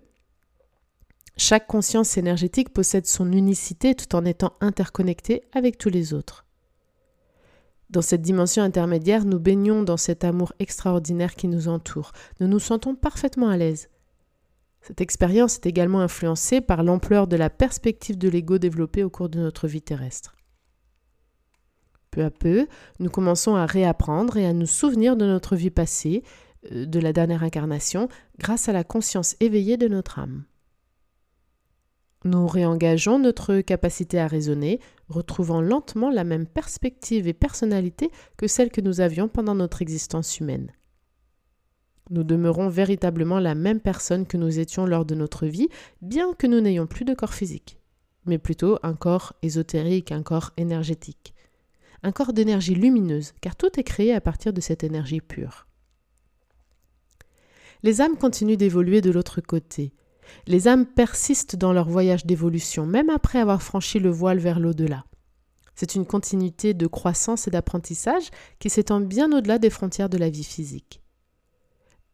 chaque 1.37 1.66
conscience 1.66 2.16
énergétique 2.16 2.73
possède 2.73 3.07
son 3.07 3.31
unicité 3.33 3.95
tout 3.95 4.14
en 4.16 4.25
étant 4.25 4.55
interconnectée 4.61 5.43
avec 5.52 5.76
tous 5.76 5.90
les 5.90 6.14
autres. 6.14 6.47
Dans 7.90 8.02
cette 8.02 8.23
dimension 8.23 8.62
intermédiaire, 8.62 9.25
nous 9.25 9.38
baignons 9.38 9.83
dans 9.83 9.97
cet 9.97 10.25
amour 10.25 10.52
extraordinaire 10.59 11.37
qui 11.37 11.47
nous 11.47 11.69
entoure. 11.69 12.12
Nous 12.40 12.49
nous 12.49 12.59
sentons 12.59 12.95
parfaitement 12.95 13.49
à 13.49 13.57
l'aise. 13.57 13.88
Cette 14.81 15.00
expérience 15.00 15.57
est 15.57 15.66
également 15.66 16.00
influencée 16.00 16.61
par 16.61 16.83
l'ampleur 16.83 17.26
de 17.26 17.37
la 17.37 17.50
perspective 17.50 18.19
de 18.19 18.28
l'ego 18.28 18.59
développée 18.59 19.05
au 19.05 19.11
cours 19.11 19.28
de 19.28 19.38
notre 19.38 19.69
vie 19.69 19.83
terrestre. 19.83 20.37
Peu 22.11 22.25
à 22.25 22.31
peu, 22.31 22.66
nous 22.99 23.11
commençons 23.11 23.57
à 23.57 23.66
réapprendre 23.66 24.37
et 24.37 24.47
à 24.47 24.52
nous 24.52 24.66
souvenir 24.66 25.16
de 25.16 25.26
notre 25.26 25.55
vie 25.55 25.71
passée, 25.71 26.23
euh, 26.73 26.87
de 26.87 26.99
la 26.99 27.12
dernière 27.12 27.43
incarnation, 27.43 28.09
grâce 28.38 28.69
à 28.69 28.73
la 28.73 28.85
conscience 28.85 29.37
éveillée 29.40 29.76
de 29.76 29.88
notre 29.88 30.19
âme. 30.19 30.45
Nous 32.26 32.49
réengageons 32.49 33.21
notre 33.21 33.61
capacité 33.61 34.18
à 34.18 34.26
raisonner, 34.26 34.80
retrouvant 35.09 35.61
lentement 35.61 36.11
la 36.11 36.25
même 36.25 36.49
perspective 36.49 37.28
et 37.28 37.33
personnalité 37.33 38.11
que 38.37 38.49
celle 38.49 38.73
que 38.73 38.80
nous 38.80 39.00
avions 39.00 39.28
pendant 39.28 39.54
notre 39.54 39.80
existence 39.80 40.40
humaine. 40.40 40.73
Nous 42.11 42.25
demeurons 42.25 42.68
véritablement 42.68 43.38
la 43.38 43.54
même 43.54 43.78
personne 43.78 44.26
que 44.26 44.37
nous 44.37 44.59
étions 44.59 44.87
lors 44.87 45.04
de 45.04 45.14
notre 45.14 45.47
vie, 45.47 45.68
bien 46.02 46.33
que 46.35 46.49
nous 46.49 46.61
n'ayons 46.61 46.88
plus 46.88 47.04
de 47.04 47.14
corps 47.14 47.33
physique, 47.33 47.78
mais 48.25 48.38
plutôt 48.38 48.80
un 48.83 48.95
corps 48.95 49.35
ésotérique, 49.42 50.11
un 50.11 50.25
corps 50.25 50.50
énergétique, 50.56 51.33
un 52.02 52.11
corps 52.11 52.33
d'énergie 52.33 52.75
lumineuse, 52.75 53.35
car 53.40 53.54
tout 53.54 53.78
est 53.78 53.85
créé 53.85 54.12
à 54.12 54.21
partir 54.21 54.52
de 54.52 54.61
cette 54.61 54.83
énergie 54.83 55.21
pure. 55.21 55.68
Les 57.85 58.00
âmes 58.00 58.16
continuent 58.16 58.56
d'évoluer 58.56 59.00
de 59.00 59.12
l'autre 59.12 59.40
côté, 59.40 59.92
les 60.47 60.68
âmes 60.68 60.87
persistent 60.87 61.56
dans 61.56 61.73
leur 61.73 61.88
voyage 61.88 62.26
d'évolution, 62.26 62.87
même 62.87 63.11
après 63.11 63.38
avoir 63.38 63.62
franchi 63.62 63.99
le 63.99 64.11
voile 64.11 64.38
vers 64.38 64.61
l'au-delà. 64.61 65.04
C'est 65.75 65.95
une 65.95 66.06
continuité 66.06 66.73
de 66.73 66.87
croissance 66.87 67.47
et 67.47 67.50
d'apprentissage 67.50 68.30
qui 68.59 68.71
s'étend 68.71 69.00
bien 69.00 69.30
au-delà 69.30 69.59
des 69.59 69.71
frontières 69.71 70.09
de 70.09 70.18
la 70.18 70.30
vie 70.30 70.45
physique. 70.45 71.02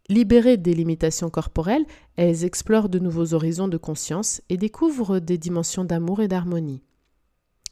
Libérées 0.08 0.56
des 0.56 0.74
limitations 0.74 1.30
corporelles, 1.30 1.86
elles 2.16 2.44
explorent 2.44 2.88
de 2.88 2.98
nouveaux 2.98 3.34
horizons 3.34 3.68
de 3.68 3.76
conscience 3.76 4.42
et 4.48 4.56
découvrent 4.56 5.20
des 5.20 5.38
dimensions 5.38 5.84
d'amour 5.84 6.20
et 6.20 6.28
d'harmonie. 6.28 6.82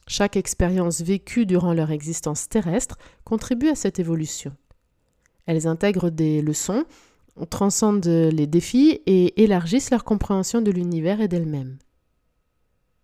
Chaque 0.06 0.37
expérience 0.37 1.02
vécue 1.02 1.44
durant 1.44 1.75
leur 1.75 1.90
existence 1.90 2.49
terrestre 2.49 2.99
contribue 3.25 3.68
à 3.68 3.75
cette 3.75 3.99
évolution. 3.99 4.56
Elles 5.47 5.66
intègrent 5.66 6.11
des 6.11 6.40
leçons 6.40 6.85
transcendent 7.47 8.06
les 8.06 8.47
défis 8.47 9.00
et 9.06 9.42
élargissent 9.42 9.90
leur 9.90 10.04
compréhension 10.04 10.61
de 10.61 10.70
l'univers 10.70 11.20
et 11.20 11.28
d'elles-mêmes. 11.28 11.78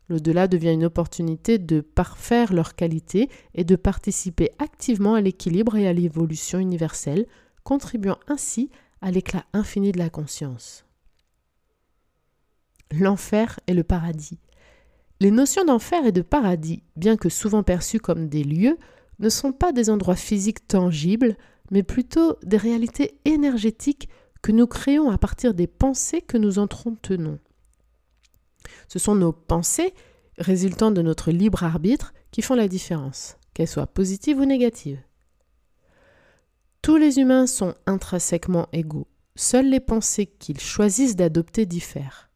L'au-delà 0.09 0.47
devient 0.47 0.73
une 0.73 0.85
opportunité 0.85 1.59
de 1.59 1.81
parfaire 1.81 2.53
leurs 2.53 2.77
qualités 2.77 3.29
et 3.55 3.65
de 3.65 3.77
participer 3.77 4.51
activement 4.59 5.15
à 5.15 5.21
l'équilibre 5.21 5.77
et 5.77 5.89
à 5.89 5.93
l'évolution 5.93 6.59
universelle, 6.59 7.27
contribuant 7.65 8.19
ainsi 8.29 8.71
à 9.01 9.11
l'éclat 9.11 9.45
infini 9.53 9.91
de 9.93 9.99
la 9.99 10.11
conscience. 10.11 10.85
L'enfer 12.93 13.59
et 13.67 13.75
le 13.75 13.83
paradis. 13.83 14.39
Les 15.19 15.33
notions 15.33 15.65
d'enfer 15.65 16.07
et 16.07 16.13
de 16.13 16.23
paradis, 16.23 16.83
bien 16.95 17.17
que 17.17 17.29
souvent 17.29 17.65
perçues 17.65 18.01
comme 18.01 18.29
des 18.29 18.45
lieux, 18.45 18.79
ne 19.19 19.29
sont 19.29 19.53
pas 19.53 19.73
des 19.73 19.91
endroits 19.91 20.15
physiques 20.15 20.69
tangibles, 20.69 21.37
mais 21.71 21.83
plutôt 21.83 22.37
des 22.45 22.59
réalités 22.59 23.19
énergétiques 23.25 24.09
que 24.43 24.53
nous 24.53 24.67
créons 24.67 25.11
à 25.11 25.19
partir 25.19 25.55
des 25.55 25.67
pensées 25.67 26.23
que 26.23 26.37
nous 26.37 26.59
entretenons. 26.59 27.39
Ce 28.89 28.99
sont 28.99 29.15
nos 29.15 29.33
pensées, 29.33 29.95
résultant 30.39 30.91
de 30.91 31.03
notre 31.03 31.31
libre 31.31 31.65
arbitre, 31.65 32.13
qui 32.31 32.43
font 32.43 32.55
la 32.55 32.69
différence, 32.69 33.37
qu'elles 33.55 33.69
soient 33.69 33.87
positives 33.87 34.39
ou 34.39 34.45
négatives. 34.45 35.03
Tous 36.83 36.97
les 36.97 37.19
humains 37.19 37.47
sont 37.47 37.75
intrinsèquement 37.87 38.69
égaux. 38.73 39.09
seules 39.35 39.69
les 39.69 39.81
pensées 39.81 40.27
qu'ils 40.27 40.61
choisissent 40.61 41.17
d'adopter 41.17 41.67
diffèrent. 41.67 42.31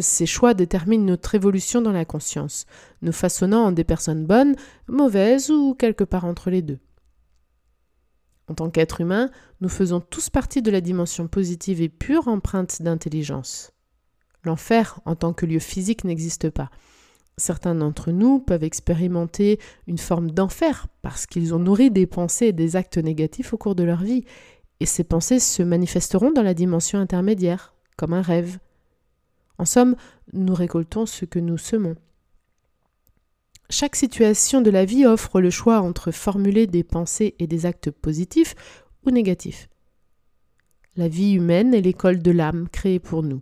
Ces 0.00 0.26
choix 0.26 0.54
déterminent 0.54 1.04
notre 1.04 1.34
évolution 1.34 1.82
dans 1.82 1.92
la 1.92 2.04
conscience, 2.04 2.64
nous 3.02 3.12
façonnant 3.12 3.66
en 3.66 3.72
des 3.72 3.84
personnes 3.84 4.24
bonnes, 4.24 4.56
mauvaises 4.88 5.50
ou 5.50 5.74
quelque 5.74 6.04
part 6.04 6.24
entre 6.24 6.48
les 6.48 6.62
deux. 6.62 6.78
En 8.48 8.54
tant 8.54 8.70
qu'être 8.70 9.00
humain, 9.00 9.30
nous 9.60 9.68
faisons 9.68 10.00
tous 10.00 10.30
partie 10.30 10.62
de 10.62 10.70
la 10.70 10.80
dimension 10.80 11.28
positive 11.28 11.80
et 11.80 11.88
pure 11.88 12.28
empreinte 12.28 12.82
d'intelligence. 12.82 13.72
L'enfer, 14.44 15.00
en 15.04 15.14
tant 15.14 15.32
que 15.32 15.46
lieu 15.46 15.60
physique, 15.60 16.04
n'existe 16.04 16.50
pas. 16.50 16.70
Certains 17.36 17.74
d'entre 17.74 18.10
nous 18.10 18.40
peuvent 18.40 18.64
expérimenter 18.64 19.58
une 19.86 19.98
forme 19.98 20.30
d'enfer 20.30 20.86
parce 21.00 21.26
qu'ils 21.26 21.54
ont 21.54 21.58
nourri 21.58 21.90
des 21.90 22.06
pensées 22.06 22.46
et 22.46 22.52
des 22.52 22.76
actes 22.76 22.98
négatifs 22.98 23.54
au 23.54 23.58
cours 23.58 23.74
de 23.74 23.84
leur 23.84 24.02
vie, 24.02 24.24
et 24.80 24.86
ces 24.86 25.04
pensées 25.04 25.38
se 25.38 25.62
manifesteront 25.62 26.32
dans 26.32 26.42
la 26.42 26.54
dimension 26.54 26.98
intermédiaire, 26.98 27.74
comme 27.96 28.12
un 28.12 28.22
rêve. 28.22 28.58
En 29.58 29.64
somme, 29.64 29.96
nous 30.32 30.54
récoltons 30.54 31.06
ce 31.06 31.24
que 31.24 31.38
nous 31.38 31.58
semons. 31.58 31.94
Chaque 33.74 33.96
situation 33.96 34.60
de 34.60 34.68
la 34.68 34.84
vie 34.84 35.06
offre 35.06 35.40
le 35.40 35.48
choix 35.48 35.80
entre 35.80 36.10
formuler 36.10 36.66
des 36.66 36.84
pensées 36.84 37.34
et 37.38 37.46
des 37.46 37.64
actes 37.64 37.90
positifs 37.90 38.54
ou 39.06 39.10
négatifs. 39.10 39.70
La 40.94 41.08
vie 41.08 41.32
humaine 41.32 41.72
est 41.72 41.80
l'école 41.80 42.20
de 42.20 42.30
l'âme 42.30 42.68
créée 42.68 42.98
pour 42.98 43.22
nous. 43.22 43.40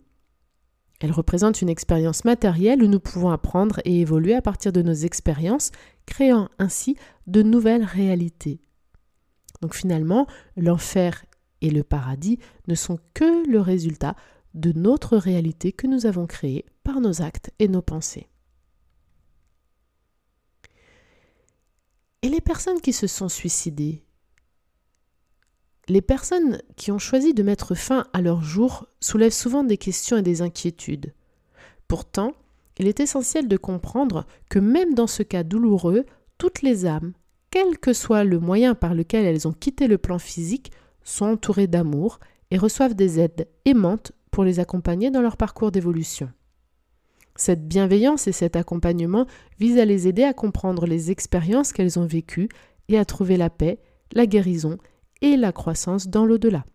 Elle 1.01 1.11
représente 1.11 1.63
une 1.63 1.69
expérience 1.69 2.25
matérielle 2.25 2.81
où 2.85 2.87
nous 2.87 3.01
pouvons 3.01 3.31
apprendre 3.31 3.81
et 3.85 4.03
évoluer 4.03 4.37
à 4.37 4.41
partir 4.41 4.73
de 4.73 4.83
nos 4.83 4.95
expériences, 4.95 5.73
créant 6.07 6.49
ainsi 6.61 6.97
de 7.27 7.43
nouvelles 7.43 7.83
réalités. 7.83 8.61
Donc 9.63 9.75
finalement, 9.75 10.29
l'enfer 10.57 11.25
et 11.61 11.71
le 11.71 11.83
paradis 11.83 12.39
ne 12.69 12.77
sont 12.77 13.01
que 13.15 13.51
le 13.51 13.61
résultat 13.61 14.15
de 14.55 14.71
notre 14.79 15.17
réalité 15.17 15.73
que 15.73 15.89
nous 15.89 16.07
avons 16.07 16.29
créée 16.29 16.67
par 16.85 17.01
nos 17.01 17.21
actes 17.21 17.51
et 17.59 17.67
nos 17.67 17.83
pensées. 17.83 18.30
Et 22.23 22.29
les 22.29 22.43
personnes 22.43 22.83
qui 22.83 22.93
se 22.93 23.07
sont 23.07 23.31
suicidées 23.31 24.05
Les 25.89 26.03
personnes 26.03 26.61
qui 26.77 26.93
ont 26.93 26.99
choisi 26.99 27.33
de 27.33 27.43
mettre 27.43 27.75
fin 27.75 28.07
à 28.13 28.21
leur 28.21 28.43
jour 28.43 28.87
soulèvent 29.01 29.33
souvent 29.33 29.65
des 29.65 29.79
questions 29.79 30.19
et 30.19 30.23
des 30.23 30.43
inquiétudes. 30.43 31.15
Pourtant, 31.89 32.35
il 32.79 32.87
est 32.89 33.01
essentiel 33.01 33.49
de 33.49 33.57
comprendre 33.57 34.27
que 34.51 34.59
même 34.59 34.93
dans 34.93 35.07
ce 35.07 35.23
cas 35.23 35.45
douloureux, 35.45 36.05
toutes 36.37 36.61
les 36.61 36.85
âmes, 36.85 37.15
quel 37.51 37.79
que 37.79 37.95
soit 37.95 38.25
le 38.25 38.39
moyen 38.39 38.75
par 38.75 38.93
lequel 38.93 39.25
elles 39.25 39.49
ont 39.49 39.55
quitté 39.55 39.89
le 39.89 39.97
plan 39.97 40.19
physique, 40.19 40.73
sont 41.03 41.25
entourées 41.25 41.69
d'amour 41.69 42.21
et 42.51 42.59
reçoivent 42.59 42.95
des 42.95 43.19
aides 43.19 43.49
aimantes 43.65 44.13
pour 44.31 44.45
les 44.45 44.61
accompagner 44.61 45.11
dans 45.11 45.23
leur 45.23 45.39
parcours 45.39 45.73
d'évolution. 45.73 46.31
Cette 47.41 47.67
bienveillance 47.67 48.27
et 48.27 48.33
cet 48.33 48.55
accompagnement 48.55 49.25
visent 49.59 49.79
à 49.79 49.87
les 49.87 50.07
aider 50.07 50.25
à 50.25 50.35
comprendre 50.35 50.85
les 50.85 51.11
expériences 51.11 51.73
qu'elles 51.73 51.99
ont 51.99 52.05
vécues 52.05 52.51
et 52.89 52.99
à 52.99 53.07
trouver 53.07 53.39
la 53.39 53.49
paix, 53.49 53.81
la 54.13 54.27
guérison 54.27 54.77
et 55.23 55.39
la 55.39 55.51
croissance 55.51 56.09
dans 56.09 56.27
l'au-delà. 56.27 56.67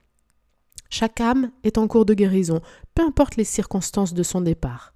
Chaque 0.89 1.21
âme 1.21 1.51
est 1.63 1.77
en 1.77 1.87
cours 1.87 2.07
de 2.07 2.15
guérison, 2.15 2.61
peu 2.95 3.03
importe 3.03 3.35
les 3.35 3.43
circonstances 3.43 4.15
de 4.15 4.23
son 4.23 4.41
départ. 4.41 4.95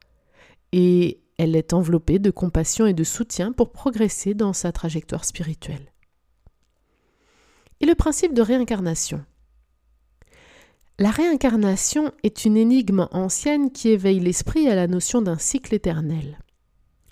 Et 0.72 1.22
elle 1.38 1.56
est 1.56 1.72
enveloppée 1.72 2.18
de 2.18 2.32
compassion 2.32 2.88
et 2.88 2.94
de 2.96 3.04
soutien 3.04 3.52
pour 3.52 3.72
progresser 3.72 4.34
dans 4.34 4.54
sa 4.54 4.72
trajectoire 4.72 5.24
spirituelle. 5.24 5.94
Et 7.80 7.86
le 7.86 7.94
principe 7.94 8.34
de 8.34 8.42
réincarnation 8.42 9.24
la 11.00 11.12
réincarnation 11.12 12.12
est 12.24 12.44
une 12.44 12.58
énigme 12.58 13.08
ancienne 13.12 13.72
qui 13.72 13.88
éveille 13.88 14.20
l'esprit 14.20 14.68
à 14.68 14.76
la 14.76 14.88
notion 14.88 15.22
d'un 15.22 15.38
cycle 15.38 15.74
éternel. 15.74 16.40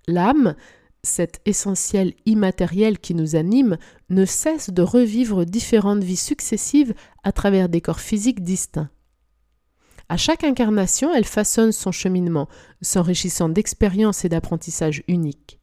L'âme, 0.10 0.56
cet 1.04 1.39
essentiel 1.45 2.13
immatériel 2.26 3.00
qui 3.00 3.15
nous 3.15 3.38
anime, 3.38 3.78
ne 4.10 4.26
cesse 4.26 4.71
de 4.71 4.82
revivre 4.82 5.45
différentes 5.45 6.04
vies 6.04 6.17
successives 6.17 6.93
à 7.23 7.32
travers 7.32 7.69
des 7.69 7.80
corps 7.80 8.02
physiques 8.02 8.43
distincts. 8.43 8.89
À 10.10 10.17
chaque 10.17 10.43
incarnation, 10.43 11.13
elle 11.13 11.26
façonne 11.26 11.71
son 11.71 11.93
cheminement, 11.93 12.50
s'enrichissant 12.82 13.47
d'expériences 13.47 14.26
et 14.26 14.30
d'apprentissages 14.30 15.04
uniques. 15.08 15.62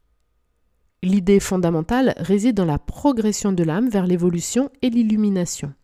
L'idée 1.03 1.41
fondamentale 1.41 2.15
réside 2.17 2.57
dans 2.57 2.65
la 2.65 2.79
progression 2.79 3.53
de 3.53 3.65
l'âme 3.65 3.91
vers 3.91 4.07
l'évolution 4.07 4.71
et 4.81 4.89
l'illumination. 4.89 5.75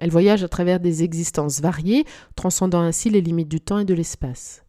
Elle 0.00 0.10
voyage 0.10 0.42
à 0.42 0.48
travers 0.48 0.80
des 0.80 1.02
existences 1.02 1.60
variées, 1.60 2.04
transcendant 2.36 2.80
ainsi 2.80 3.10
les 3.10 3.20
limites 3.20 3.48
du 3.48 3.60
temps 3.60 3.78
et 3.78 3.84
de 3.84 3.94
l'espace. 3.94 4.64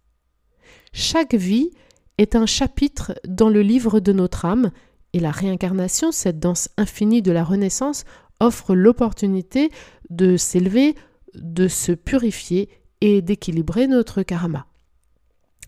Chaque 0.93 1.33
vie 1.33 1.71
est 2.17 2.35
un 2.35 2.45
chapitre 2.45 3.13
dans 3.27 3.49
le 3.49 3.61
livre 3.61 3.99
de 3.99 4.13
notre 4.13 4.45
âme, 4.45 4.71
et 5.13 5.19
la 5.19 5.31
réincarnation, 5.31 6.11
cette 6.11 6.39
danse 6.39 6.69
infinie 6.77 7.21
de 7.21 7.31
la 7.31 7.43
Renaissance, 7.43 8.03
offre 8.39 8.75
l'opportunité 8.75 9.71
de 10.09 10.38
s'élever, 10.38 10.95
de 11.33 11.67
se 11.67 11.91
purifier 11.91 12.69
et 13.01 13.21
d'équilibrer 13.21 13.88
notre 13.88 14.23
karma. 14.23 14.67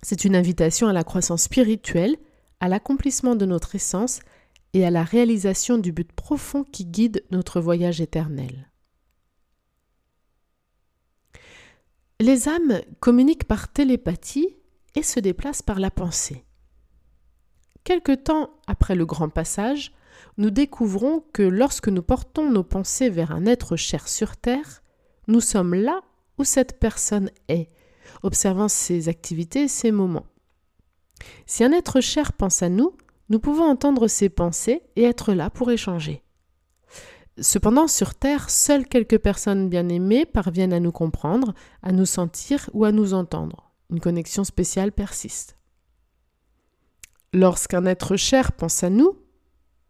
C'est 0.01 0.25
une 0.25 0.35
invitation 0.35 0.87
à 0.87 0.93
la 0.93 1.03
croissance 1.03 1.43
spirituelle, 1.43 2.17
à 2.59 2.67
l'accomplissement 2.67 3.35
de 3.35 3.45
notre 3.45 3.75
essence 3.75 4.19
et 4.73 4.85
à 4.85 4.91
la 4.91 5.03
réalisation 5.03 5.77
du 5.77 5.91
but 5.91 6.11
profond 6.11 6.63
qui 6.63 6.85
guide 6.85 7.23
notre 7.31 7.59
voyage 7.59 8.01
éternel. 8.01 8.66
Les 12.19 12.49
âmes 12.49 12.81
communiquent 12.99 13.47
par 13.47 13.71
télépathie 13.71 14.55
et 14.95 15.03
se 15.03 15.19
déplacent 15.19 15.61
par 15.61 15.79
la 15.79 15.91
pensée. 15.91 16.45
Quelque 17.83 18.13
temps 18.13 18.49
après 18.65 18.95
le 18.95 19.05
grand 19.05 19.29
passage, 19.29 19.93
nous 20.37 20.49
découvrons 20.49 21.23
que 21.31 21.43
lorsque 21.43 21.89
nous 21.89 22.01
portons 22.01 22.49
nos 22.49 22.63
pensées 22.63 23.11
vers 23.11 23.31
un 23.31 23.45
être 23.45 23.75
cher 23.75 24.07
sur 24.07 24.35
Terre, 24.35 24.81
nous 25.27 25.41
sommes 25.41 25.75
là 25.75 26.01
où 26.39 26.43
cette 26.43 26.79
personne 26.79 27.29
est, 27.49 27.69
observant 28.23 28.67
ses 28.67 29.09
activités 29.09 29.67
ses 29.67 29.91
moments. 29.91 30.25
Si 31.45 31.63
un 31.63 31.71
être 31.71 32.01
cher 32.01 32.33
pense 32.33 32.63
à 32.63 32.69
nous, 32.69 32.97
nous 33.29 33.39
pouvons 33.39 33.65
entendre 33.65 34.07
ses 34.07 34.29
pensées 34.29 34.81
et 34.95 35.03
être 35.03 35.33
là 35.33 35.51
pour 35.51 35.69
échanger. 35.69 36.23
Cependant, 37.39 37.87
sur 37.87 38.15
Terre, 38.15 38.49
seules 38.49 38.87
quelques 38.87 39.19
personnes 39.19 39.69
bien 39.69 39.89
aimées 39.89 40.25
parviennent 40.25 40.73
à 40.73 40.79
nous 40.79 40.91
comprendre, 40.91 41.53
à 41.83 41.91
nous 41.91 42.05
sentir 42.05 42.69
ou 42.73 42.83
à 42.83 42.91
nous 42.91 43.13
entendre. 43.13 43.71
Une 43.91 43.99
connexion 43.99 44.43
spéciale 44.43 44.91
persiste. 44.91 45.57
Lorsqu'un 47.33 47.85
être 47.85 48.15
cher 48.15 48.53
pense 48.53 48.83
à 48.83 48.89
nous, 48.89 49.19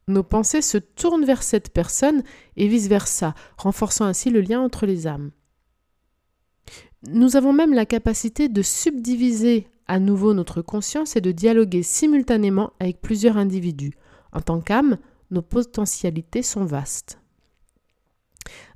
nos 0.09 0.23
pensées 0.23 0.61
se 0.61 0.77
tournent 0.77 1.25
vers 1.25 1.43
cette 1.43 1.71
personne 1.71 2.23
et 2.57 2.67
vice-versa, 2.67 3.33
renforçant 3.57 4.05
ainsi 4.05 4.29
le 4.29 4.41
lien 4.41 4.61
entre 4.61 4.85
les 4.85 5.07
âmes. 5.07 5.31
Nous 7.07 7.35
avons 7.35 7.53
même 7.53 7.73
la 7.73 7.85
capacité 7.85 8.49
de 8.49 8.61
subdiviser 8.61 9.67
à 9.87 9.99
nouveau 9.99 10.33
notre 10.33 10.61
conscience 10.61 11.15
et 11.15 11.21
de 11.21 11.31
dialoguer 11.31 11.83
simultanément 11.83 12.73
avec 12.79 13.01
plusieurs 13.01 13.37
individus. 13.37 13.93
En 14.33 14.41
tant 14.41 14.59
qu'âme, 14.59 14.97
nos 15.31 15.41
potentialités 15.41 16.43
sont 16.43 16.65
vastes. 16.65 17.19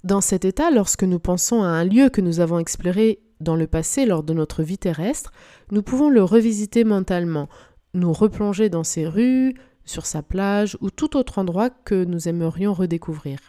Dans 0.04 0.22
cet 0.22 0.46
état, 0.46 0.72
lorsque 0.72 1.04
nous 1.04 1.20
pensons 1.20 1.62
à 1.62 1.68
un 1.68 1.84
lieu 1.84 2.10
que 2.10 2.22
nous 2.22 2.40
avons 2.40 2.58
exploré 2.58 3.20
dans 3.40 3.56
le 3.56 3.68
passé 3.68 4.06
lors 4.06 4.24
de 4.24 4.34
notre 4.34 4.64
vie 4.64 4.78
terrestre, 4.78 5.32
nous 5.70 5.84
pouvons 5.84 6.10
le 6.10 6.24
revisiter 6.24 6.84
mentalement, 6.84 7.50
nous 7.94 8.12
replonger 8.12 8.70
dans 8.70 8.84
ses 8.84 9.08
rues, 9.08 9.56
sur 9.86 10.06
sa 10.06 10.22
plage 10.22 10.78
ou 10.82 10.90
tout 10.90 11.18
autre 11.18 11.40
endroit 11.40 11.70
que 11.70 12.04
nous 12.06 12.28
aimerions 12.28 12.74
redécouvrir. 12.74 13.40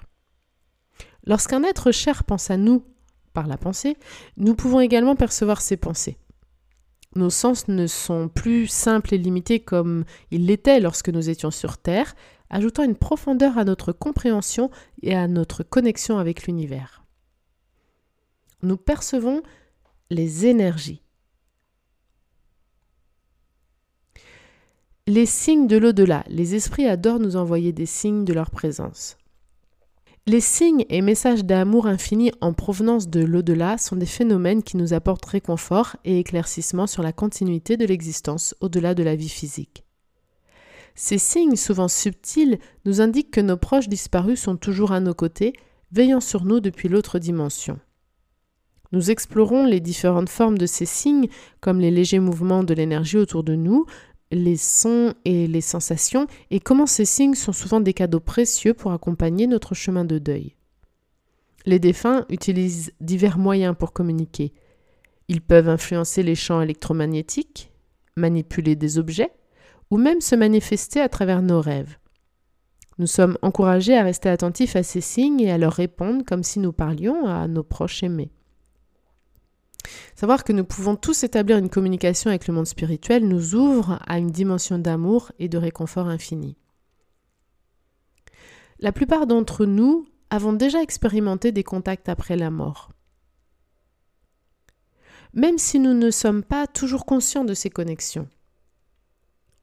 Lorsqu'un 1.24 1.62
être 1.62 1.92
cher 1.92 2.24
pense 2.24 2.50
à 2.50 2.56
nous 2.56 2.84
par 3.32 3.46
la 3.46 3.56
pensée, 3.56 3.96
nous 4.36 4.54
pouvons 4.54 4.80
également 4.80 5.14
percevoir 5.14 5.60
ses 5.60 5.76
pensées. 5.76 6.18
Nos 7.14 7.30
sens 7.30 7.68
ne 7.68 7.86
sont 7.86 8.28
plus 8.28 8.66
simples 8.66 9.14
et 9.14 9.18
limités 9.18 9.60
comme 9.60 10.04
ils 10.30 10.46
l'étaient 10.46 10.80
lorsque 10.80 11.10
nous 11.10 11.28
étions 11.28 11.50
sur 11.50 11.78
Terre, 11.78 12.14
ajoutant 12.52 12.84
une 12.84 12.94
profondeur 12.94 13.58
à 13.58 13.64
notre 13.64 13.92
compréhension 13.92 14.70
et 15.02 15.16
à 15.16 15.26
notre 15.26 15.62
connexion 15.64 16.18
avec 16.18 16.46
l'univers. 16.46 17.04
Nous 18.62 18.76
percevons 18.76 19.42
les 20.10 20.46
énergies. 20.46 21.02
Les 25.08 25.26
signes 25.26 25.66
de 25.66 25.76
l'au-delà. 25.76 26.22
Les 26.28 26.54
esprits 26.54 26.86
adorent 26.86 27.18
nous 27.18 27.34
envoyer 27.34 27.72
des 27.72 27.86
signes 27.86 28.24
de 28.24 28.32
leur 28.32 28.52
présence. 28.52 29.16
Les 30.28 30.40
signes 30.40 30.86
et 30.88 31.02
messages 31.02 31.44
d'amour 31.44 31.88
infini 31.88 32.30
en 32.40 32.52
provenance 32.52 33.08
de 33.08 33.24
l'au-delà 33.24 33.76
sont 33.78 33.96
des 33.96 34.06
phénomènes 34.06 34.62
qui 34.62 34.76
nous 34.76 34.92
apportent 34.92 35.26
réconfort 35.26 35.96
et 36.04 36.20
éclaircissement 36.20 36.86
sur 36.86 37.02
la 37.02 37.12
continuité 37.12 37.76
de 37.76 37.84
l'existence 37.84 38.54
au-delà 38.60 38.94
de 38.94 39.02
la 39.02 39.16
vie 39.16 39.28
physique. 39.28 39.84
Ces 40.94 41.18
signes, 41.18 41.56
souvent 41.56 41.88
subtils, 41.88 42.58
nous 42.84 43.00
indiquent 43.00 43.30
que 43.30 43.40
nos 43.40 43.56
proches 43.56 43.88
disparus 43.88 44.40
sont 44.40 44.56
toujours 44.56 44.92
à 44.92 45.00
nos 45.00 45.14
côtés, 45.14 45.52
veillant 45.90 46.20
sur 46.20 46.44
nous 46.44 46.60
depuis 46.60 46.88
l'autre 46.88 47.18
dimension. 47.18 47.78
Nous 48.92 49.10
explorons 49.10 49.64
les 49.64 49.80
différentes 49.80 50.28
formes 50.28 50.58
de 50.58 50.66
ces 50.66 50.84
signes, 50.84 51.28
comme 51.60 51.80
les 51.80 51.90
légers 51.90 52.18
mouvements 52.18 52.62
de 52.62 52.74
l'énergie 52.74 53.16
autour 53.16 53.42
de 53.42 53.54
nous, 53.54 53.86
les 54.30 54.56
sons 54.56 55.14
et 55.24 55.46
les 55.46 55.60
sensations, 55.60 56.26
et 56.50 56.60
comment 56.60 56.86
ces 56.86 57.06
signes 57.06 57.34
sont 57.34 57.52
souvent 57.52 57.80
des 57.80 57.94
cadeaux 57.94 58.20
précieux 58.20 58.74
pour 58.74 58.92
accompagner 58.92 59.46
notre 59.46 59.74
chemin 59.74 60.04
de 60.04 60.18
deuil. 60.18 60.56
Les 61.64 61.78
défunts 61.78 62.26
utilisent 62.28 62.92
divers 63.00 63.38
moyens 63.38 63.74
pour 63.78 63.92
communiquer. 63.92 64.52
Ils 65.28 65.40
peuvent 65.40 65.68
influencer 65.68 66.22
les 66.22 66.34
champs 66.34 66.60
électromagnétiques, 66.60 67.70
manipuler 68.16 68.76
des 68.76 68.98
objets, 68.98 69.32
ou 69.92 69.98
même 69.98 70.22
se 70.22 70.34
manifester 70.34 71.02
à 71.02 71.10
travers 71.10 71.42
nos 71.42 71.60
rêves. 71.60 71.98
Nous 72.96 73.06
sommes 73.06 73.36
encouragés 73.42 73.94
à 73.94 74.02
rester 74.02 74.30
attentifs 74.30 74.74
à 74.74 74.82
ces 74.82 75.02
signes 75.02 75.40
et 75.40 75.52
à 75.52 75.58
leur 75.58 75.74
répondre 75.74 76.24
comme 76.24 76.42
si 76.42 76.60
nous 76.60 76.72
parlions 76.72 77.26
à 77.26 77.46
nos 77.46 77.62
proches 77.62 78.02
aimés. 78.02 78.32
Savoir 80.14 80.44
que 80.44 80.54
nous 80.54 80.64
pouvons 80.64 80.96
tous 80.96 81.24
établir 81.24 81.58
une 81.58 81.68
communication 81.68 82.30
avec 82.30 82.48
le 82.48 82.54
monde 82.54 82.66
spirituel 82.66 83.28
nous 83.28 83.54
ouvre 83.54 83.98
à 84.06 84.16
une 84.16 84.30
dimension 84.30 84.78
d'amour 84.78 85.30
et 85.38 85.50
de 85.50 85.58
réconfort 85.58 86.08
infini. 86.08 86.56
La 88.78 88.92
plupart 88.92 89.26
d'entre 89.26 89.66
nous 89.66 90.06
avons 90.30 90.54
déjà 90.54 90.80
expérimenté 90.80 91.52
des 91.52 91.64
contacts 91.64 92.08
après 92.08 92.36
la 92.36 92.48
mort. 92.48 92.92
Même 95.34 95.58
si 95.58 95.78
nous 95.78 95.92
ne 95.92 96.10
sommes 96.10 96.44
pas 96.44 96.66
toujours 96.66 97.04
conscients 97.04 97.44
de 97.44 97.52
ces 97.52 97.68
connexions. 97.68 98.26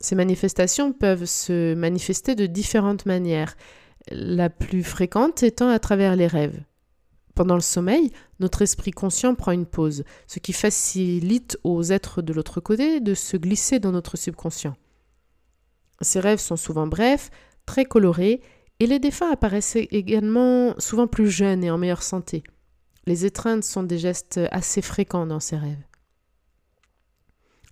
Ces 0.01 0.15
manifestations 0.15 0.93
peuvent 0.93 1.25
se 1.25 1.73
manifester 1.73 2.35
de 2.35 2.45
différentes 2.45 3.05
manières, 3.05 3.57
la 4.11 4.49
plus 4.49 4.83
fréquente 4.83 5.43
étant 5.43 5.69
à 5.69 5.79
travers 5.79 6.15
les 6.15 6.27
rêves. 6.27 6.63
Pendant 7.35 7.55
le 7.55 7.61
sommeil, 7.61 8.11
notre 8.39 8.61
esprit 8.61 8.91
conscient 8.91 9.35
prend 9.35 9.51
une 9.51 9.65
pause, 9.65 10.03
ce 10.27 10.39
qui 10.39 10.53
facilite 10.53 11.57
aux 11.63 11.83
êtres 11.83 12.21
de 12.21 12.33
l'autre 12.33 12.59
côté 12.59 12.99
de 12.99 13.13
se 13.13 13.37
glisser 13.37 13.79
dans 13.79 13.91
notre 13.91 14.17
subconscient. 14.17 14.75
Ces 16.01 16.19
rêves 16.19 16.39
sont 16.39 16.57
souvent 16.57 16.87
brefs, 16.87 17.29
très 17.65 17.85
colorés, 17.85 18.41
et 18.79 18.87
les 18.87 18.99
défunts 18.99 19.31
apparaissent 19.31 19.75
également 19.75 20.73
souvent 20.79 21.07
plus 21.07 21.29
jeunes 21.29 21.63
et 21.63 21.71
en 21.71 21.77
meilleure 21.77 22.03
santé. 22.03 22.43
Les 23.05 23.25
étreintes 23.25 23.65
sont 23.65 23.83
des 23.83 23.97
gestes 23.97 24.39
assez 24.51 24.81
fréquents 24.81 25.25
dans 25.25 25.41
ces 25.41 25.57
rêves. 25.57 25.88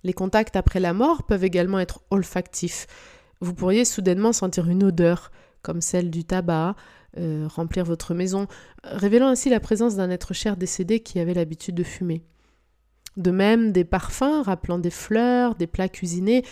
Les 0.08 0.14
contacts 0.14 0.56
après 0.56 0.80
la 0.80 0.94
mort 0.94 1.24
peuvent 1.24 1.44
également 1.44 1.78
être 1.78 2.00
olfactifs. 2.08 2.86
Vous 3.42 3.52
pourriez 3.52 3.84
soudainement 3.84 4.32
sentir 4.32 4.66
une 4.66 4.82
odeur, 4.82 5.30
comme 5.60 5.82
celle 5.82 6.10
du 6.10 6.24
tabac, 6.24 6.76
euh, 7.18 7.46
remplir 7.46 7.84
votre 7.84 8.14
maison, 8.14 8.46
révélant 8.84 9.28
ainsi 9.28 9.50
la 9.50 9.60
présence 9.60 9.96
d'un 9.96 10.08
être 10.08 10.32
cher 10.32 10.56
décédé 10.56 11.00
qui 11.00 11.20
avait 11.20 11.34
l'habitude 11.34 11.74
de 11.74 11.82
fumer. 11.82 12.24
De 13.18 13.30
même, 13.30 13.70
des 13.70 13.84
parfums 13.84 14.40
rappelant 14.42 14.78
des 14.78 14.88
fleurs, 14.88 15.56
des 15.56 15.66
plats 15.66 15.90
cuisinés 15.90 16.42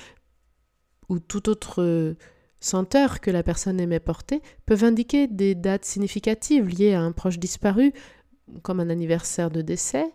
ou 1.08 1.18
toute 1.18 1.48
autre 1.48 2.14
senteur 2.60 3.20
que 3.22 3.30
la 3.30 3.42
personne 3.42 3.80
aimait 3.80 4.00
porter 4.00 4.42
peuvent 4.66 4.84
indiquer 4.84 5.28
des 5.28 5.54
dates 5.54 5.86
significatives 5.86 6.68
liées 6.68 6.92
à 6.92 7.00
un 7.00 7.12
proche 7.12 7.38
disparu, 7.38 7.94
comme 8.60 8.80
un 8.80 8.90
anniversaire 8.90 9.50
de 9.50 9.62
décès. 9.62 10.12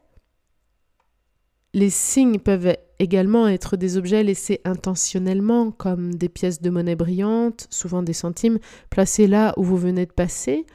Les 1.73 1.89
signes 1.89 2.39
peuvent 2.39 2.75
également 2.99 3.47
être 3.47 3.77
des 3.77 3.97
objets 3.97 4.23
laissés 4.23 4.59
intentionnellement, 4.65 5.71
comme 5.71 6.13
des 6.13 6.27
pièces 6.27 6.61
de 6.61 6.69
monnaie 6.69 6.95
brillantes, 6.95 7.67
souvent 7.69 8.03
des 8.03 8.13
centimes, 8.13 8.59
placées 8.89 9.27
là 9.27 9.53
où 9.55 9.63
vous 9.63 9.77
venez 9.77 10.05
de 10.05 10.11
passer. 10.11 10.65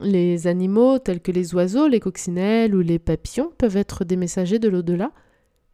Les 0.00 0.48
animaux, 0.48 0.98
tels 0.98 1.20
que 1.20 1.30
les 1.30 1.54
oiseaux, 1.54 1.86
les 1.86 2.00
coccinelles 2.00 2.74
ou 2.74 2.80
les 2.80 2.98
papillons, 2.98 3.52
peuvent 3.56 3.76
être 3.76 4.04
des 4.04 4.16
messagers 4.16 4.58
de 4.58 4.68
l'au-delà. 4.68 5.12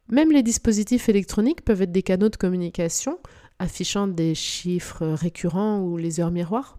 Même 0.08 0.30
les 0.30 0.42
dispositifs 0.42 1.08
électroniques 1.08 1.64
peuvent 1.64 1.82
être 1.82 1.92
des 1.92 2.02
canaux 2.02 2.28
de 2.28 2.36
communication, 2.36 3.18
affichant 3.58 4.06
des 4.06 4.34
chiffres 4.34 5.06
récurrents 5.06 5.80
ou 5.80 5.96
les 5.96 6.20
heures 6.20 6.30
miroirs. 6.30 6.78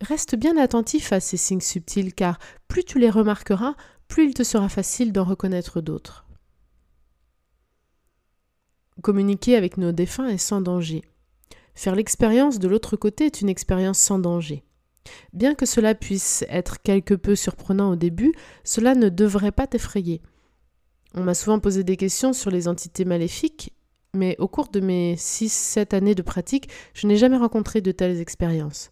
Reste 0.00 0.34
bien 0.34 0.56
attentif 0.56 1.12
à 1.12 1.20
ces 1.20 1.36
signes 1.36 1.60
subtils 1.60 2.14
car 2.14 2.38
plus 2.68 2.84
tu 2.84 2.98
les 2.98 3.10
remarqueras, 3.10 3.74
plus 4.08 4.26
il 4.26 4.34
te 4.34 4.42
sera 4.42 4.68
facile 4.68 5.12
d'en 5.12 5.24
reconnaître 5.24 5.80
d'autres. 5.80 6.23
Communiquer 9.02 9.56
avec 9.56 9.76
nos 9.76 9.92
défunts 9.92 10.28
est 10.28 10.38
sans 10.38 10.60
danger. 10.60 11.02
Faire 11.74 11.94
l'expérience 11.94 12.58
de 12.58 12.68
l'autre 12.68 12.96
côté 12.96 13.26
est 13.26 13.40
une 13.40 13.48
expérience 13.48 13.98
sans 13.98 14.18
danger. 14.18 14.64
Bien 15.32 15.54
que 15.54 15.66
cela 15.66 15.94
puisse 15.94 16.44
être 16.48 16.80
quelque 16.82 17.14
peu 17.14 17.34
surprenant 17.34 17.90
au 17.90 17.96
début, 17.96 18.32
cela 18.62 18.94
ne 18.94 19.08
devrait 19.08 19.52
pas 19.52 19.66
t'effrayer. 19.66 20.22
On 21.14 21.22
m'a 21.22 21.34
souvent 21.34 21.58
posé 21.58 21.84
des 21.84 21.96
questions 21.96 22.32
sur 22.32 22.50
les 22.50 22.68
entités 22.68 23.04
maléfiques, 23.04 23.72
mais 24.14 24.36
au 24.38 24.48
cours 24.48 24.68
de 24.68 24.80
mes 24.80 25.16
6-7 25.16 25.94
années 25.94 26.14
de 26.14 26.22
pratique, 26.22 26.68
je 26.94 27.06
n'ai 27.06 27.16
jamais 27.16 27.36
rencontré 27.36 27.80
de 27.80 27.92
telles 27.92 28.20
expériences. 28.20 28.90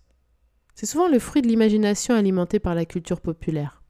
C'est 0.75 0.87
souvent 0.87 1.09
le 1.09 1.19
fruit 1.19 1.43
de 1.43 1.49
l'imagination 1.49 2.15
alimentée 2.15 2.59
par 2.59 2.75
la 2.75 2.85
culture 2.85 3.21
populaire. 3.21 3.83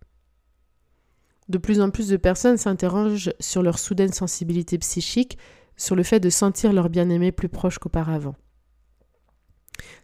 De 1.48 1.58
plus 1.58 1.80
en 1.80 1.90
plus 1.90 2.08
de 2.08 2.16
personnes 2.16 2.56
s'interrogent 2.56 3.32
sur 3.40 3.62
leur 3.62 3.78
soudaine 3.78 4.12
sensibilité 4.12 4.78
psychique, 4.78 5.38
sur 5.82 5.96
le 5.96 6.04
fait 6.04 6.20
de 6.20 6.30
sentir 6.30 6.72
leur 6.72 6.88
bien-aimé 6.88 7.32
plus 7.32 7.48
proche 7.48 7.78
qu'auparavant. 7.78 8.36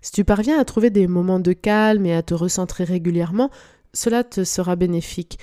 Si 0.01 0.11
tu 0.11 0.25
parviens 0.25 0.59
à 0.59 0.65
trouver 0.65 0.91
des 0.91 1.07
moments 1.07 1.39
de 1.39 1.53
calme 1.53 2.05
et 2.05 2.15
à 2.15 2.23
te 2.23 2.35
recentrer 2.35 2.83
régulièrement, 2.83 3.51
cela 3.93 4.25
te 4.25 4.43
sera 4.43 4.75
bénéfique. 4.75 5.39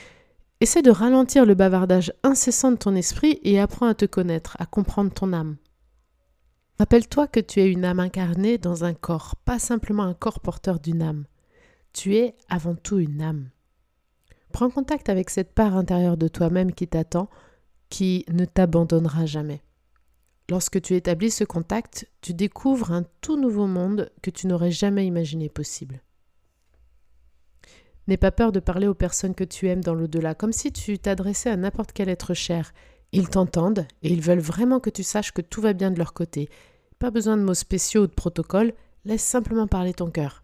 Essaie 0.60 0.82
de 0.82 0.92
ralentir 0.92 1.46
le 1.46 1.56
bavardage 1.56 2.12
incessant 2.24 2.72
de 2.72 2.78
ton 2.78 2.96
esprit 2.96 3.40
et 3.44 3.60
apprends 3.60 3.88
à 3.88 3.96
te 3.96 4.06
connaître, 4.06 4.58
à 4.60 4.66
comprendre 4.66 5.14
ton 5.14 5.32
âme. 5.32 5.56
Rappelle-toi 6.80 7.28
que 7.28 7.40
tu 7.40 7.62
es 7.62 7.72
une 7.72 7.86
âme 7.86 8.02
incarnée 8.02 8.58
dans 8.58 8.84
un 8.84 8.94
corps, 8.94 9.36
pas 9.46 9.60
simplement 9.60 10.04
un 10.04 10.14
corps 10.14 10.42
porteur 10.42 10.80
d'une 10.82 11.02
âme. 11.02 11.26
Tu 11.94 12.16
es 12.18 12.36
avant 12.50 12.76
tout 12.76 12.98
une 12.98 13.22
âme. 13.22 13.50
Prends 14.52 14.70
contact 14.70 15.08
avec 15.08 15.30
cette 15.30 15.54
part 15.54 15.78
intérieure 15.78 16.18
de 16.18 16.28
toi-même 16.28 16.74
qui 16.74 16.88
t'attend, 16.88 17.30
qui 17.90 18.26
ne 18.30 18.44
t'abandonnera 18.44 19.26
jamais. 19.26 19.65
Lorsque 20.50 20.82
tu 20.82 20.94
établis 20.96 21.32
ce 21.32 21.44
contact, 21.44 22.08
tu 22.22 22.34
découvres 22.34 22.92
un 22.92 23.04
tout 23.22 23.40
nouveau 23.40 23.66
monde 23.66 24.12
que 24.22 24.30
tu 24.30 24.46
n'aurais 24.46 24.72
jamais 24.72 25.06
imaginé 25.06 25.50
possible. 25.50 26.02
N'aie 28.08 28.18
pas 28.18 28.32
peur 28.32 28.52
de 28.52 28.60
parler 28.60 28.86
aux 28.86 28.94
personnes 28.94 29.34
que 29.34 29.44
tu 29.44 29.68
aimes 29.68 29.84
dans 29.84 29.96
l'au-delà, 29.96 30.36
comme 30.36 30.52
si 30.52 30.72
tu 30.72 31.00
t'adressais 31.00 31.50
à 31.50 31.58
n'importe 31.58 31.92
quel 31.92 32.10
être 32.10 32.36
cher. 32.36 32.74
Ils 33.12 33.30
t'entendent 33.30 33.88
et 34.04 34.12
ils 34.12 34.22
veulent 34.22 34.38
vraiment 34.40 34.80
que 34.80 34.92
tu 34.92 35.02
saches 35.02 35.32
que 35.32 35.42
tout 35.42 35.62
va 35.62 35.74
bien 35.74 35.90
de 35.90 35.98
leur 35.98 36.14
côté. 36.14 36.48
Pas 37.00 37.10
besoin 37.10 37.38
de 37.38 37.42
mots 37.42 37.56
spéciaux 37.56 38.04
ou 38.04 38.08
de 38.08 38.14
protocoles, 38.14 38.74
laisse 39.06 39.24
simplement 39.24 39.68
parler 39.68 39.94
ton 39.94 40.12
cœur. 40.12 40.44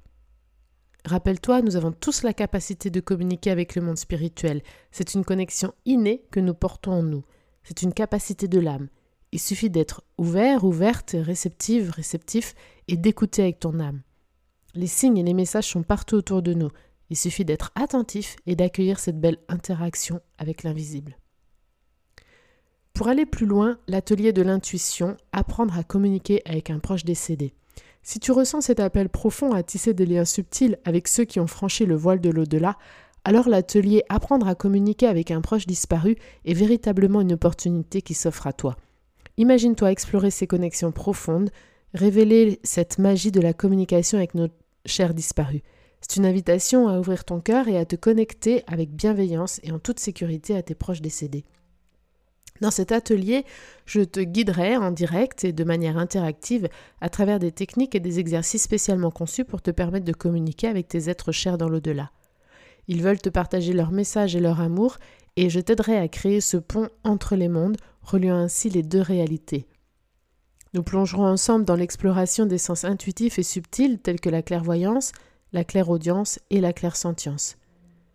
Rappelle-toi, 1.06 1.62
nous 1.62 1.76
avons 1.76 1.92
tous 1.92 2.24
la 2.24 2.34
capacité 2.34 2.90
de 2.90 3.00
communiquer 3.00 3.52
avec 3.52 3.76
le 3.76 3.82
monde 3.82 3.98
spirituel. 3.98 4.62
C'est 4.92 5.14
une 5.14 5.26
connexion 5.26 5.74
innée 5.86 6.26
que 6.32 6.40
nous 6.40 6.54
portons 6.54 6.92
en 6.92 7.04
nous. 7.04 7.24
C'est 7.64 7.84
une 7.84 7.94
capacité 7.94 8.48
de 8.48 8.60
l'âme. 8.60 8.88
Il 9.32 9.40
suffit 9.40 9.70
d'être 9.70 10.04
ouvert, 10.18 10.64
ouverte, 10.64 11.16
réceptive, 11.18 11.92
réceptif 11.92 12.54
et 12.88 12.98
d'écouter 12.98 13.44
avec 13.44 13.60
ton 13.60 13.80
âme. 13.80 14.02
Les 14.76 14.88
signes 14.88 15.18
et 15.18 15.24
les 15.24 15.34
messages 15.34 15.68
sont 15.68 15.84
partout 15.84 16.16
autour 16.16 16.42
de 16.42 16.54
nous. 16.54 16.70
Il 17.10 17.18
suffit 17.18 17.46
d'être 17.46 17.72
attentif 17.76 18.36
et 18.46 18.56
d'accueillir 18.56 19.00
cette 19.00 19.20
belle 19.20 19.40
interaction 19.48 20.20
avec 20.38 20.64
l'invisible. 20.64 21.18
Pour 22.94 23.08
aller 23.08 23.26
plus 23.26 23.46
loin, 23.46 23.80
l'atelier 23.88 24.34
de 24.34 24.42
l'intuition, 24.42 25.16
apprendre 25.32 25.78
à 25.78 25.84
communiquer 25.84 26.42
avec 26.46 26.70
un 26.70 26.80
proche 26.80 27.06
décédé. 27.06 27.54
Si 28.04 28.20
tu 28.20 28.32
ressens 28.32 28.62
cet 28.62 28.80
appel 28.80 29.10
profond 29.10 29.54
à 29.54 29.64
tisser 29.64 29.94
des 29.94 30.06
liens 30.06 30.26
subtils 30.26 30.78
avec 30.86 31.08
ceux 31.08 31.24
qui 31.24 31.40
ont 31.40 31.48
franchi 31.48 31.86
le 31.86 31.96
voile 31.96 32.20
de 32.20 32.30
l'au-delà, 32.30 32.78
alors 33.24 33.48
l'atelier 33.48 34.04
Apprendre 34.10 34.48
à 34.48 34.56
communiquer 34.56 35.08
avec 35.08 35.32
un 35.32 35.42
proche 35.42 35.68
disparu 35.68 36.16
est 36.44 36.54
véritablement 36.54 37.22
une 37.22 37.34
opportunité 37.34 38.02
qui 38.02 38.14
s'offre 38.14 38.48
à 38.48 38.54
toi. 38.54 38.76
Imagine-toi 39.42 39.92
explorer 39.92 40.30
ces 40.30 40.46
connexions 40.46 40.92
profondes, 40.92 41.50
révéler 41.96 42.60
cette 42.62 43.00
magie 43.00 43.32
de 43.32 43.42
la 43.42 43.54
communication 43.54 44.20
avec 44.20 44.36
nos 44.36 44.50
chers 44.86 45.16
disparus. 45.16 45.64
C'est 46.00 46.18
une 46.18 46.28
invitation 46.28 46.88
à 46.88 47.00
ouvrir 47.00 47.26
ton 47.26 47.40
cœur 47.40 47.68
et 47.68 47.80
à 47.80 47.86
te 47.86 47.96
connecter 47.96 48.64
avec 48.68 48.92
bienveillance 48.92 49.60
et 49.64 49.72
en 49.72 49.80
toute 49.80 50.00
sécurité 50.00 50.56
à 50.56 50.62
tes 50.62 50.76
proches 50.76 51.02
décédés. 51.02 51.44
Dans 52.62 52.70
cet 52.70 52.92
atelier, 52.92 53.44
je 53.88 54.02
te 54.02 54.20
guiderai 54.20 54.78
en 54.78 54.92
direct 54.92 55.44
et 55.44 55.54
de 55.54 55.64
manière 55.64 55.98
interactive 55.98 56.70
à 57.02 57.10
travers 57.10 57.40
des 57.40 57.52
techniques 57.52 57.96
et 57.96 58.00
des 58.00 58.20
exercices 58.20 58.62
spécialement 58.62 59.10
conçus 59.10 59.44
pour 59.44 59.64
te 59.64 59.72
permettre 59.72 60.06
de 60.06 60.14
communiquer 60.14 60.68
avec 60.68 60.88
tes 60.88 61.10
êtres 61.10 61.32
chers 61.32 61.58
dans 61.58 61.68
l'au-delà. 61.68 62.12
Ils 62.88 63.02
veulent 63.02 63.20
te 63.20 63.30
partager 63.30 63.74
leur 63.74 63.92
message 63.92 64.36
et 64.36 64.40
leur 64.40 64.62
amour 64.62 64.98
et 65.36 65.50
je 65.50 65.60
t'aiderai 65.60 65.98
à 65.98 66.08
créer 66.08 66.42
ce 66.42 66.58
pont 66.58 66.90
entre 67.04 67.36
les 67.36 67.48
mondes 67.48 67.78
reliant 68.02 68.36
ainsi 68.36 68.70
les 68.70 68.84
deux 68.84 69.02
réalités. 69.02 69.68
Nous 70.74 70.84
plongerons 70.84 71.26
ensemble 71.26 71.66
dans 71.66 71.76
l'exploration 71.76 72.46
des 72.46 72.58
sens 72.58 72.86
intuitifs 72.86 73.40
et 73.40 73.44
subtils 73.44 74.00
tels 74.00 74.22
que 74.22 74.30
la 74.30 74.42
clairvoyance, 74.42 75.12
la 75.52 75.64
clairaudience 75.64 76.40
et 76.50 76.62
la 76.62 76.72
clairsentience. 76.72 77.58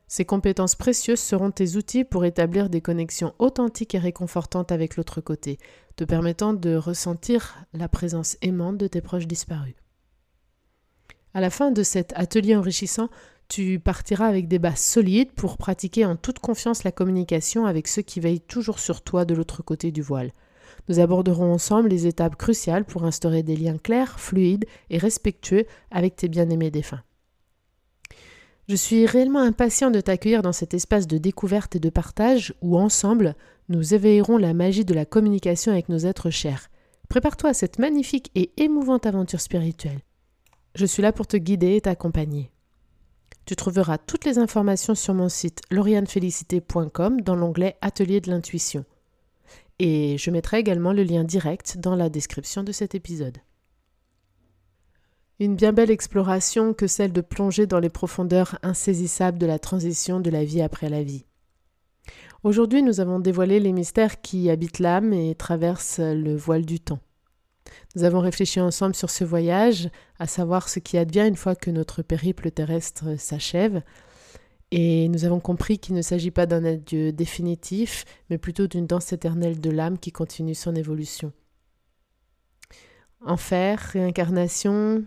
Ces 0.09 0.25
compétences 0.25 0.77
précieuses 0.77 1.21
seront 1.21 1.51
tes 1.51 1.77
outils 1.77 2.05
pour 2.05 2.25
établir 2.25 2.71
des 2.71 2.81
connexions 2.81 3.35
authentiques 3.39 3.95
et 3.95 3.99
réconfortantes 3.99 4.73
avec 4.73 4.97
l'autre 4.97 5.21
côté, 5.21 5.59
te 5.97 6.05
permettant 6.05 6.55
de 6.55 6.77
ressentir 6.77 7.57
la 7.73 7.89
présence 7.89 8.37
aimante 8.41 8.79
de 8.79 8.87
tes 8.87 9.01
proches 9.01 9.27
disparus. 9.27 9.75
À 11.35 11.41
la 11.41 11.51
fin 11.51 11.71
de 11.71 11.83
cet 11.83 12.13
atelier 12.17 12.57
enrichissant, 12.57 13.11
tu 13.49 13.79
partiras 13.79 14.27
avec 14.27 14.49
des 14.49 14.59
bases 14.59 14.81
solides 14.81 15.33
pour 15.33 15.57
pratiquer 15.57 16.05
en 16.05 16.17
toute 16.17 16.39
confiance 16.39 16.85
la 16.85 16.93
communication 16.93 17.67
avec 17.67 17.89
ceux 17.89 18.03
qui 18.03 18.21
veillent 18.21 18.41
toujours 18.41 18.79
sur 18.79 19.03
toi 19.03 19.25
de 19.25 19.35
l'autre 19.35 19.63
côté 19.63 19.93
du 19.93 20.03
voile. 20.03 20.33
Nous 20.89 21.01
aborderons 21.01 21.53
ensemble 21.53 21.89
les 21.89 22.07
étapes 22.07 22.37
cruciales 22.37 22.85
pour 22.85 23.05
instaurer 23.05 23.43
des 23.43 23.57
liens 23.57 23.79
clairs, 23.79 24.19
fluides 24.19 24.67
et 24.91 24.99
respectueux 24.99 25.65
avec 25.91 26.17
tes 26.17 26.29
bien-aimés 26.29 26.71
défunts. 26.71 27.03
Je 28.69 28.75
suis 28.75 29.07
réellement 29.07 29.41
impatient 29.41 29.93
de 29.93 30.01
t'accueillir 30.01 30.43
dans 30.43 30.53
cet 30.53 30.75
espace 30.75 31.07
de 31.07 31.19
découverte 31.19 31.77
et 31.77 31.81
de 31.81 31.89
partage 31.89 32.53
où 32.63 32.77
ensemble 32.77 33.37
nous 33.69 33.95
éveillerons 33.95 34.39
la 34.39 34.55
magie 34.55 34.85
de 34.85 34.95
la 34.95 35.05
communication 35.05 35.71
avec 35.71 35.89
nos 35.89 35.99
êtres 35.99 36.31
chers. 36.31 36.69
Prépare-toi 37.09 37.51
à 37.51 37.55
cette 37.55 37.79
magnifique 37.79 38.33
et 38.35 38.51
émouvante 38.57 39.07
aventure 39.07 39.41
spirituelle. 39.41 40.01
Je 40.75 40.85
suis 40.85 41.03
là 41.03 41.13
pour 41.13 41.29
te 41.29 41.37
guider 41.37 41.77
et 41.77 41.81
t'accompagner. 41.81 42.51
Tu 43.47 43.55
trouveras 43.55 43.97
toutes 43.97 44.25
les 44.25 44.39
informations 44.39 44.97
sur 44.97 45.15
mon 45.15 45.29
site 45.29 45.63
laurianefélicité.com 45.71 47.21
dans 47.21 47.37
l'onglet 47.37 47.77
Atelier 47.81 48.21
de 48.21 48.29
l'intuition. 48.29 48.85
Et 49.79 50.19
je 50.19 50.33
mettrai 50.33 50.59
également 50.59 50.93
le 50.93 51.05
lien 51.05 51.23
direct 51.23 51.79
dans 51.79 51.95
la 51.95 52.09
description 52.09 52.65
de 52.65 52.73
cet 52.73 52.97
épisode. 52.97 53.39
Une 55.39 55.55
bien 55.55 55.73
belle 55.73 55.93
exploration 55.93 56.75
que 56.75 56.89
celle 56.89 57.13
de 57.13 57.21
plonger 57.21 57.67
dans 57.67 57.79
les 57.79 57.91
profondeurs 57.91 58.59
insaisissables 58.63 59.39
de 59.39 59.47
la 59.47 59.61
transition 59.61 60.19
de 60.19 60.31
la 60.31 60.45
vie 60.45 60.63
après 60.63 60.89
la 60.89 61.05
vie. 61.05 61.25
Aujourd'hui, 62.43 62.83
nous 62.83 63.01
avons 63.01 63.21
dévoilé 63.21 63.61
les 63.61 63.73
mystères 63.73 64.21
qui 64.23 64.51
habitent 64.51 64.81
l'âme 64.81 65.13
et 65.13 65.37
traversent 65.37 66.01
le 66.01 66.35
voile 66.35 66.65
du 66.65 66.81
temps. 66.81 67.01
Nous 67.95 68.05
avons 68.05 68.21
réfléchi 68.21 68.61
ensemble 68.61 68.95
sur 68.95 69.11
ce 69.11 69.25
voyage, 69.25 69.89
à 70.19 70.27
savoir 70.27 70.69
ce 70.69 70.79
qui 70.79 70.99
advient 70.99 71.27
une 71.27 71.37
fois 71.37 71.55
que 71.55 71.71
notre 71.71 72.03
périple 72.03 72.51
terrestre 72.51 73.19
s'achève, 73.19 73.83
et 74.73 75.09
nous 75.09 75.25
avons 75.25 75.39
compris 75.39 75.79
qu'il 75.79 75.95
ne 75.95 76.03
s'agit 76.03 76.31
pas 76.33 76.47
d'un 76.47 76.65
adieu 76.65 77.13
définitif, 77.13 78.05
mais 78.31 78.39
plutôt 78.39 78.67
d'une 78.67 78.87
danse 78.87 79.13
éternelle 79.13 79.61
de 79.61 79.71
l'âme 79.71 79.99
qui 79.99 80.11
continue 80.11 80.55
son 80.55 80.75
évolution. 80.75 81.33
Enfer, 83.25 83.79
réincarnation, 83.79 85.05